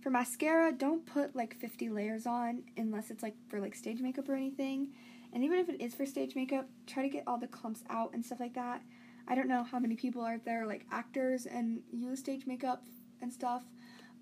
For 0.00 0.10
mascara, 0.10 0.72
don't 0.72 1.04
put 1.04 1.34
like 1.34 1.58
50 1.58 1.88
layers 1.88 2.26
on 2.26 2.62
unless 2.76 3.10
it's 3.10 3.22
like 3.22 3.34
for 3.48 3.60
like 3.60 3.74
stage 3.74 4.00
makeup 4.00 4.28
or 4.28 4.34
anything. 4.34 4.88
And 5.32 5.42
even 5.42 5.58
if 5.58 5.68
it 5.68 5.80
is 5.80 5.94
for 5.94 6.06
stage 6.06 6.34
makeup, 6.36 6.68
try 6.86 7.02
to 7.02 7.08
get 7.08 7.24
all 7.26 7.38
the 7.38 7.48
clumps 7.48 7.82
out 7.90 8.14
and 8.14 8.24
stuff 8.24 8.40
like 8.40 8.54
that. 8.54 8.82
I 9.28 9.34
don't 9.34 9.48
know 9.48 9.64
how 9.64 9.78
many 9.78 9.96
people 9.96 10.22
are 10.22 10.38
there 10.44 10.66
like 10.66 10.86
actors 10.92 11.46
and 11.46 11.82
use 11.90 12.20
stage 12.20 12.46
makeup 12.46 12.84
and 13.20 13.32
stuff, 13.32 13.64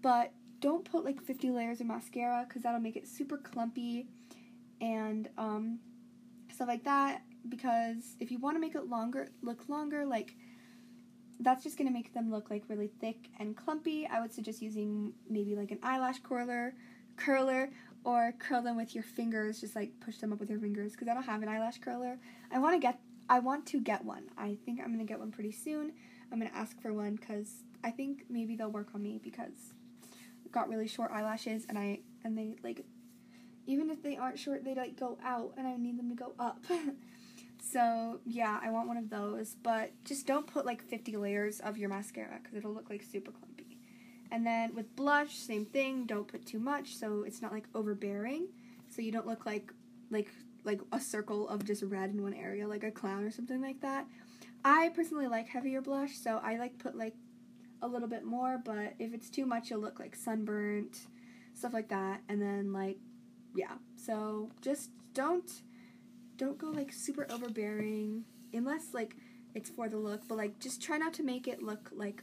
but 0.01 0.33
don't 0.61 0.85
put 0.85 1.05
like 1.05 1.23
50 1.23 1.51
layers 1.51 1.81
of 1.81 1.87
mascara 1.87 2.47
because 2.49 2.63
that'll 2.63 2.81
make 2.81 2.97
it 2.97 3.07
super 3.07 3.37
clumpy 3.37 4.07
and 4.81 5.29
um, 5.37 5.79
stuff 6.53 6.69
like 6.69 6.85
that. 6.85 7.23
Because 7.49 8.17
if 8.21 8.31
you 8.31 8.39
want 8.39 8.57
to 8.57 8.61
make 8.61 8.75
it 8.75 8.89
longer, 8.89 9.29
look 9.43 9.69
longer, 9.69 10.07
like 10.07 10.35
that's 11.41 11.65
just 11.65 11.77
going 11.77 11.89
to 11.89 11.93
make 11.93 12.13
them 12.15 12.31
look 12.31 12.51
like 12.51 12.65
really 12.69 12.91
thick 13.01 13.29
and 13.39 13.57
clumpy. 13.57 14.07
I 14.07 14.21
would 14.21 14.33
suggest 14.33 14.63
using 14.63 15.13
maybe 15.29 15.57
like 15.57 15.71
an 15.71 15.79
eyelash 15.83 16.21
curler, 16.21 16.75
curler, 17.17 17.71
or 18.05 18.35
curl 18.39 18.63
them 18.63 18.77
with 18.77 18.95
your 18.95 19.05
fingers. 19.05 19.61
Just 19.61 19.75
like 19.75 19.93
push 20.01 20.19
them 20.19 20.33
up 20.33 20.41
with 20.41 20.51
your 20.51 20.61
fingers 20.61 20.93
because 20.93 21.09
I 21.09 21.15
don't 21.15 21.25
have 21.25 21.43
an 21.43 21.49
eyelash 21.49 21.79
curler. 21.79 22.19
I 22.53 22.59
want 22.59 22.75
to 22.75 22.81
get 22.81 23.01
I 23.29 23.39
want 23.39 23.67
to 23.67 23.81
get 23.81 24.05
one. 24.05 24.25
I 24.37 24.59
think 24.65 24.81
I'm 24.81 24.93
gonna 24.93 25.05
get 25.05 25.19
one 25.19 25.33
pretty 25.33 25.53
soon. 25.53 25.93
I'm 26.31 26.39
gonna 26.39 26.51
ask 26.55 26.81
for 26.81 26.93
one 26.93 27.17
because 27.17 27.65
I 27.83 27.91
think 27.91 28.25
maybe 28.29 28.57
they'll 28.57 28.71
work 28.71 28.89
on 28.95 29.03
me 29.03 29.21
because 29.23 29.75
I've 30.45 30.53
got 30.53 30.69
really 30.69 30.89
short 30.89 31.11
eyelashes 31.11 31.67
and 31.69 31.79
I 31.79 32.01
and 32.23 32.37
they 32.37 32.57
like 32.63 32.85
even 33.67 33.91
if 33.91 34.03
they 34.03 34.17
aren't 34.17 34.39
short 34.39 34.65
they 34.65 34.75
like 34.75 34.99
go 34.99 35.19
out 35.25 35.55
and 35.57 35.67
I 35.67 35.77
need 35.77 35.99
them 35.99 36.11
to 36.11 36.15
go 36.15 36.35
up. 36.39 36.65
So 37.65 38.21
yeah, 38.27 38.61
I 38.63 38.71
want 38.71 38.89
one 38.89 38.99
of 38.99 39.09
those, 39.09 39.57
but 39.63 39.91
just 40.05 40.27
don't 40.27 40.47
put 40.47 40.67
like 40.67 40.83
50 40.83 41.17
layers 41.17 41.61
of 41.61 41.79
your 41.79 41.89
mascara 41.89 42.39
because 42.43 42.57
it'll 42.57 42.75
look 42.75 42.91
like 42.91 43.03
super 43.03 43.31
clumpy. 43.31 43.79
And 44.31 44.47
then 44.47 44.75
with 44.75 44.95
blush, 44.97 45.37
same 45.37 45.65
thing. 45.65 46.05
Don't 46.05 46.29
put 46.29 46.45
too 46.45 46.59
much 46.59 46.97
so 46.97 47.25
it's 47.27 47.41
not 47.41 47.53
like 47.53 47.65
overbearing, 47.75 48.49
so 48.91 49.01
you 49.01 49.13
don't 49.13 49.27
look 49.27 49.47
like 49.47 49.73
like 50.11 50.29
like 50.65 50.81
a 50.93 51.01
circle 51.01 51.49
of 51.49 51.65
just 51.65 51.83
red 51.83 52.11
in 52.11 52.23
one 52.23 52.35
area, 52.35 52.69
like 52.69 52.85
a 52.85 52.91
clown 52.91 53.25
or 53.25 53.31
something 53.31 53.63
like 53.63 53.81
that. 53.81 54.07
I 54.65 54.91
personally 54.91 55.27
like 55.29 55.49
heavier 55.49 55.81
blush, 55.81 56.17
so 56.17 56.41
I 56.43 56.57
like 56.59 56.79
put 56.79 56.97
like 56.97 57.15
a 57.81 57.89
little 57.89 58.09
bit 58.09 58.25
more, 58.25 58.61
but 58.63 58.95
if 58.99 59.15
it's 59.15 59.31
too 59.31 59.47
much, 59.47 59.71
you'll 59.71 59.81
look 59.81 59.99
like 59.99 60.17
sunburnt, 60.17 60.99
stuff 61.55 61.73
like 61.73 61.89
that. 61.89 62.21
And 62.29 62.41
then 62.41 62.73
like, 62.73 62.99
yeah. 63.55 63.75
So 63.97 64.51
just 64.61 64.91
don't 65.15 65.51
don't 66.45 66.59
go 66.59 66.69
like 66.69 66.93
super 66.93 67.27
overbearing 67.31 68.25
unless 68.53 68.93
like 68.93 69.17
it's 69.55 69.71
for 69.71 69.89
the 69.89 69.97
look, 69.97 70.29
but 70.29 70.37
like 70.37 70.59
just 70.59 70.83
try 70.83 70.99
not 70.99 71.15
to 71.15 71.23
make 71.23 71.49
it 71.49 71.63
look 71.63 71.91
like 71.93 72.23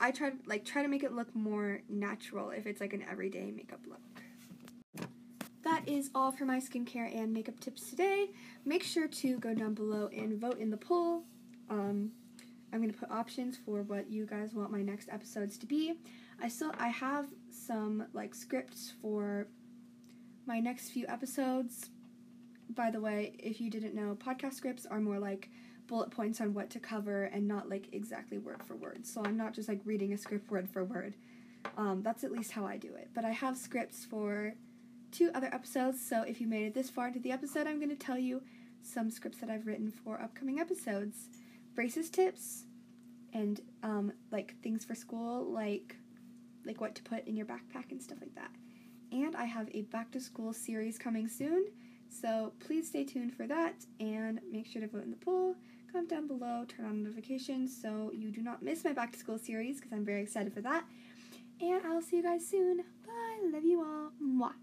I 0.00 0.10
try 0.10 0.32
like 0.46 0.64
try 0.64 0.82
to 0.82 0.88
make 0.88 1.02
it 1.02 1.12
look 1.12 1.34
more 1.34 1.82
natural 1.88 2.50
if 2.50 2.66
it's 2.66 2.80
like 2.80 2.92
an 2.92 3.04
everyday 3.10 3.50
makeup 3.50 3.80
look. 3.86 4.00
That 5.64 5.86
is 5.86 6.10
all 6.14 6.32
for 6.32 6.44
my 6.44 6.58
skincare 6.58 7.14
and 7.14 7.32
makeup 7.32 7.60
tips 7.60 7.90
today. 7.90 8.30
Make 8.64 8.82
sure 8.82 9.06
to 9.06 9.38
go 9.38 9.54
down 9.54 9.74
below 9.74 10.08
and 10.08 10.40
vote 10.40 10.58
in 10.58 10.70
the 10.70 10.76
poll. 10.76 11.24
Um, 11.70 12.10
I'm 12.72 12.80
gonna 12.80 12.92
put 12.92 13.10
options 13.10 13.58
for 13.64 13.82
what 13.82 14.10
you 14.10 14.26
guys 14.26 14.54
want 14.54 14.72
my 14.72 14.82
next 14.82 15.08
episodes 15.10 15.58
to 15.58 15.66
be. 15.66 15.94
I 16.40 16.48
still 16.48 16.72
I 16.78 16.88
have 16.88 17.26
some 17.50 18.06
like 18.14 18.34
scripts 18.34 18.94
for 19.02 19.46
my 20.46 20.58
next 20.58 20.88
few 20.88 21.06
episodes 21.06 21.90
by 22.74 22.90
the 22.90 23.00
way, 23.00 23.34
if 23.38 23.60
you 23.60 23.70
didn't 23.70 23.94
know, 23.94 24.16
podcast 24.20 24.54
scripts 24.54 24.86
are 24.86 25.00
more 25.00 25.18
like 25.18 25.50
bullet 25.86 26.10
points 26.10 26.40
on 26.40 26.54
what 26.54 26.70
to 26.70 26.80
cover 26.80 27.24
and 27.24 27.46
not 27.46 27.68
like 27.68 27.88
exactly 27.92 28.38
word 28.38 28.62
for 28.62 28.76
word. 28.76 29.04
So 29.06 29.22
I'm 29.24 29.36
not 29.36 29.52
just 29.52 29.68
like 29.68 29.80
reading 29.84 30.12
a 30.12 30.18
script 30.18 30.50
word 30.50 30.68
for 30.68 30.84
word. 30.84 31.14
Um, 31.76 32.02
that's 32.02 32.24
at 32.24 32.32
least 32.32 32.52
how 32.52 32.64
I 32.66 32.76
do 32.76 32.94
it. 32.94 33.10
But 33.14 33.24
I 33.24 33.30
have 33.30 33.56
scripts 33.56 34.04
for 34.04 34.54
two 35.10 35.30
other 35.34 35.50
episodes, 35.52 36.00
so 36.04 36.22
if 36.22 36.40
you 36.40 36.46
made 36.46 36.64
it 36.64 36.74
this 36.74 36.90
far 36.90 37.08
into 37.08 37.20
the 37.20 37.32
episode, 37.32 37.66
I'm 37.66 37.78
going 37.78 37.90
to 37.90 37.96
tell 37.96 38.18
you 38.18 38.42
some 38.82 39.10
scripts 39.10 39.38
that 39.38 39.50
I've 39.50 39.66
written 39.66 39.90
for 39.90 40.20
upcoming 40.20 40.58
episodes. 40.58 41.28
Braces 41.74 42.10
tips 42.10 42.64
and 43.32 43.60
um, 43.82 44.12
like 44.30 44.54
things 44.62 44.84
for 44.84 44.94
school, 44.94 45.44
like 45.50 45.96
like 46.64 46.80
what 46.80 46.94
to 46.94 47.02
put 47.02 47.26
in 47.26 47.36
your 47.36 47.46
backpack 47.46 47.90
and 47.90 48.00
stuff 48.00 48.18
like 48.20 48.34
that. 48.34 48.50
And 49.10 49.34
I 49.36 49.44
have 49.44 49.68
a 49.72 49.82
back 49.82 50.10
to 50.12 50.20
school 50.20 50.52
series 50.52 50.98
coming 50.98 51.28
soon. 51.28 51.66
So 52.20 52.52
please 52.60 52.88
stay 52.88 53.04
tuned 53.04 53.34
for 53.34 53.46
that 53.46 53.74
and 53.98 54.40
make 54.50 54.66
sure 54.66 54.82
to 54.82 54.88
vote 54.88 55.04
in 55.04 55.10
the 55.10 55.16
poll 55.16 55.56
comment 55.92 56.08
down 56.08 56.26
below, 56.26 56.64
turn 56.66 56.86
on 56.86 57.02
notifications 57.02 57.76
so 57.80 58.10
you 58.14 58.30
do 58.30 58.40
not 58.40 58.62
miss 58.62 58.84
my 58.84 58.92
back 58.92 59.12
to 59.12 59.18
school 59.18 59.38
series 59.38 59.76
because 59.76 59.92
I'm 59.92 60.04
very 60.04 60.22
excited 60.22 60.52
for 60.54 60.62
that. 60.62 60.84
And 61.60 61.84
I'll 61.86 62.02
see 62.02 62.16
you 62.16 62.22
guys 62.22 62.46
soon. 62.46 62.78
Bye. 62.78 63.50
Love 63.52 63.64
you 63.64 63.80
all. 63.80 64.10
Mwah. 64.22 64.62